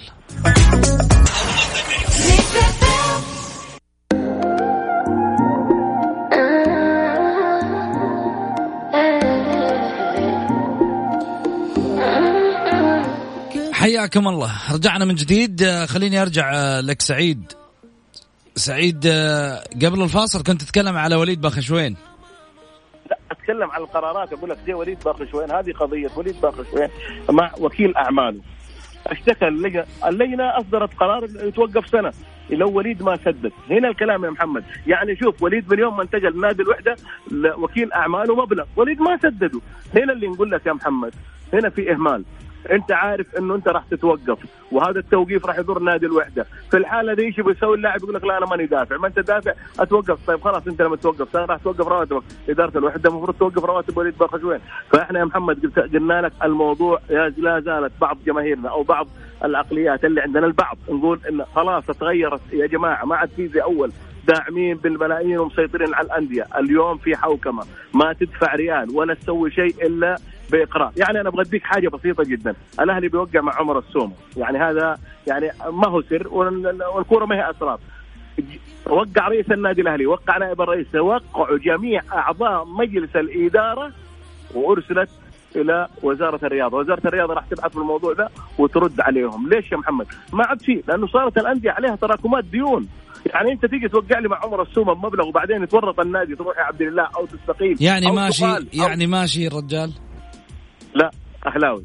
حياكم 13.80 14.28
الله. 14.28 14.52
رجعنا 14.72 15.04
من 15.04 15.14
جديد. 15.14 15.62
آه، 15.62 15.86
خليني 15.86 16.22
أرجع 16.22 16.52
آه، 16.54 16.80
لك 16.80 17.02
سعيد. 17.02 17.52
سعيد 18.56 19.06
آه، 19.06 19.64
قبل 19.82 20.02
الفاصل 20.02 20.42
كنت 20.42 20.62
تتكلم 20.62 20.96
على 20.96 21.16
وليد 21.16 21.40
باخشوين. 21.40 21.96
لا 23.10 23.18
أتكلم 23.30 23.70
عن 23.70 23.80
القرارات. 23.80 24.32
أقول 24.32 24.50
لك 24.50 24.58
زي 24.66 24.72
وليد 24.72 24.98
باخشوين؟ 25.04 25.50
هذه 25.50 25.72
قضية 25.72 26.08
وليد 26.16 26.40
باخشوين 26.40 26.88
مع 27.30 27.50
وكيل 27.60 27.96
أعماله. 27.96 28.40
اشتكى 29.06 29.48
اللجنه 30.08 30.58
أصدرت 30.58 30.94
قرار 30.94 31.24
يتوقف 31.24 31.88
سنة. 31.88 32.12
لو 32.50 32.70
وليد 32.70 33.02
ما 33.02 33.16
سدد. 33.16 33.52
هنا 33.70 33.88
الكلام 33.88 34.24
يا 34.24 34.30
محمد. 34.30 34.64
يعني 34.86 35.16
شوف 35.16 35.42
وليد 35.42 35.72
من 35.72 35.78
يوم 35.78 35.96
ما 35.96 36.02
انتقل 36.02 36.40
نادي 36.40 36.62
الوحدة 36.62 36.96
وكيل 37.58 37.92
أعماله 37.92 38.34
مبلغ. 38.34 38.64
وليد 38.76 39.00
ما 39.00 39.18
سدده. 39.22 39.60
هنا 39.94 40.12
اللي 40.12 40.26
نقول 40.26 40.50
لك 40.50 40.66
يا 40.66 40.72
محمد. 40.72 41.14
هنا 41.52 41.70
في 41.70 41.92
إهمال. 41.92 42.24
انت 42.70 42.92
عارف 42.92 43.36
انه 43.38 43.54
انت 43.54 43.68
راح 43.68 43.84
تتوقف 43.90 44.38
وهذا 44.72 44.98
التوقيف 44.98 45.46
راح 45.46 45.58
يضر 45.58 45.78
نادي 45.78 46.06
الوحدة. 46.06 46.46
في 46.70 46.76
الحالة 46.76 47.14
دي 47.14 47.22
إيش 47.22 47.40
بيسوي 47.40 47.76
اللاعب؟ 47.76 48.02
يقول 48.02 48.14
لك 48.14 48.24
لا 48.24 48.38
أنا 48.38 48.46
ماني 48.46 48.66
دافع. 48.66 48.96
ما 48.96 49.06
أنت 49.06 49.18
دافع 49.18 49.52
أتوقف. 49.80 50.26
طيب 50.26 50.40
خلاص 50.40 50.66
أنت 50.66 50.82
لما 50.82 50.96
توقف 50.96 51.36
راح 51.36 51.56
توقف 51.56 51.88
رواتبك. 51.88 52.22
إدارة 52.48 52.78
الوحدة 52.78 53.10
المفروض 53.10 53.36
توقف 53.38 53.64
رواتب 53.64 53.96
وليد 53.96 54.18
باخشوين 54.18 54.60
فإحنا 54.92 55.18
يا 55.18 55.24
محمد 55.24 55.72
قلنا 55.94 56.20
لك 56.20 56.32
الموضوع 56.44 57.00
لا 57.36 57.60
زالت 57.60 57.92
بعض 58.00 58.18
جماهيرنا 58.26 58.68
أو 58.68 58.82
بعض 58.82 59.06
العقليات 59.44 60.04
اللي 60.04 60.20
عندنا 60.20 60.46
البعض. 60.46 60.78
نقول 60.88 61.20
إن 61.30 61.44
خلاص 61.44 61.86
تغيرت 61.86 62.40
يا 62.52 62.66
جماعة. 62.66 63.04
ما 63.04 63.16
عاد 63.16 63.30
في 63.36 63.48
زي 63.48 63.62
أول. 63.62 63.92
داعمين 64.28 64.76
بالملايين 64.76 65.38
ومسيطرين 65.38 65.94
على 65.94 66.06
الأندية، 66.06 66.46
اليوم 66.58 66.98
في 66.98 67.16
حوكمة، 67.16 67.62
ما 67.94 68.12
تدفع 68.12 68.54
ريال 68.54 68.90
ولا 68.94 69.14
تسوي 69.14 69.50
شيء 69.50 69.86
إلا 69.86 70.16
بإقرار، 70.52 70.92
يعني 70.96 71.20
أنا 71.20 71.30
بغديك 71.30 71.62
حاجة 71.64 71.88
بسيطة 71.88 72.24
جدا، 72.24 72.54
الأهلي 72.80 73.08
بيوقع 73.08 73.40
مع 73.40 73.54
عمر 73.56 73.78
السومه، 73.78 74.12
يعني 74.36 74.58
هذا 74.58 74.98
يعني 75.26 75.50
ما 75.72 75.88
هو 75.88 76.02
سر 76.02 76.28
وال- 76.28 76.82
والكورة 76.94 77.24
ما 77.26 77.36
هي 77.36 77.50
أسرار. 77.50 77.78
وقع 78.86 79.28
رئيس 79.28 79.50
النادي 79.52 79.80
الأهلي، 79.80 80.06
وقع 80.06 80.38
نائب 80.38 80.60
الرئيس، 80.60 80.94
وقعوا 80.94 81.58
جميع 81.58 82.02
أعضاء 82.12 82.64
مجلس 82.64 83.16
الإدارة 83.16 83.92
وأرسلت 84.54 85.08
إلى 85.56 85.88
وزارة 86.02 86.40
الرياضة، 86.46 86.76
وزارة 86.78 87.00
الرياضة 87.06 87.34
راح 87.34 87.44
تبحث 87.46 87.70
في 87.70 87.76
الموضوع 87.76 88.12
ده 88.12 88.28
وترد 88.58 89.00
عليهم، 89.00 89.48
ليش 89.48 89.72
يا 89.72 89.76
محمد؟ 89.76 90.06
ما 90.32 90.44
عاد 90.46 90.60
في 90.62 90.82
لأنه 90.88 91.06
صارت 91.06 91.38
الأندية 91.38 91.70
عليها 91.70 91.96
تراكمات 91.96 92.44
ديون، 92.44 92.88
يعني 93.26 93.52
أنت 93.52 93.66
تيجي 93.66 93.88
توقع 93.88 94.18
لي 94.18 94.28
مع 94.28 94.40
عمر 94.44 94.62
السومه 94.62 94.92
بمبلغ 94.94 95.28
وبعدين 95.28 95.62
يتورط 95.62 96.00
النادي 96.00 96.34
تروح 96.36 96.58
يا 96.58 96.62
عبد 96.62 96.82
الله 96.82 97.08
أو 97.16 97.26
تستقيل 97.26 97.76
يعني 97.82 98.06
أو 98.08 98.12
ماشي 98.14 98.42
تقال 98.42 98.66
أو- 98.72 98.74
يعني 98.88 99.06
ماشي 99.06 99.46
الرجال 99.46 99.92
لا 100.94 101.10
أهلاوي. 101.46 101.84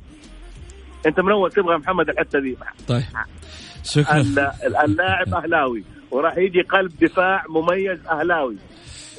أنت 1.05 1.19
من 1.19 1.31
أول 1.31 1.51
تبغى 1.51 1.77
محمد 1.77 2.09
الحته 2.09 2.39
دي 2.39 2.57
طيب. 2.87 3.03
شكرا. 3.83 4.17
ال- 4.17 4.75
اللاعب 4.85 5.33
أهلاوي 5.33 5.83
وراح 6.11 6.37
يجي 6.37 6.61
قلب 6.61 6.91
دفاع 7.01 7.43
مميز 7.49 8.07
أهلاوي. 8.07 8.55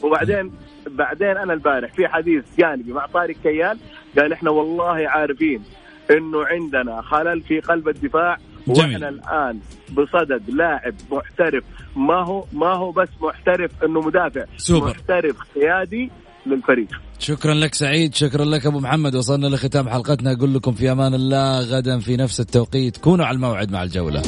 وبعدين 0.02 0.52
بعدين 0.90 1.36
أنا 1.36 1.52
البارح 1.52 1.92
في 1.92 2.08
حديث 2.08 2.44
جانبي 2.58 2.92
مع 2.92 3.06
طارق 3.06 3.36
كيال 3.42 3.78
قال 4.18 4.32
إحنا 4.32 4.50
والله 4.50 5.08
عارفين 5.08 5.62
إنه 6.10 6.44
عندنا 6.46 7.02
خلل 7.02 7.42
في 7.42 7.60
قلب 7.60 7.88
الدفاع 7.88 8.38
جميل. 8.68 8.78
وإحنا 8.92 9.08
الآن 9.08 9.60
بصدد 9.92 10.50
لاعب 10.50 10.94
محترف. 11.10 11.64
ما 11.96 12.14
هو 12.24 12.44
ما 12.52 12.66
هو 12.74 12.90
بس 12.92 13.08
محترف 13.20 13.84
إنه 13.84 14.00
مدافع 14.00 14.44
سوبر. 14.56 14.86
محترف 14.90 15.36
قيادي 15.54 16.10
للفريق. 16.46 16.88
شكرا 17.18 17.54
لك 17.54 17.74
سعيد 17.74 18.14
شكرا 18.14 18.44
لك 18.44 18.66
أبو 18.66 18.80
محمد. 18.80 19.14
وصلنا 19.14 19.46
لختام 19.46 19.88
حلقتنا. 19.88 20.32
أقول 20.32 20.54
لكم 20.54 20.72
في 20.72 20.92
أمان 20.92 21.14
الله 21.14 21.60
غدا 21.60 21.98
في 21.98 22.16
نفس 22.16 22.40
التوقيت. 22.40 22.96
كونوا 22.96 23.26
على 23.26 23.34
الموعد 23.34 23.70
مع 23.70 23.82
الجولة. 23.82 24.22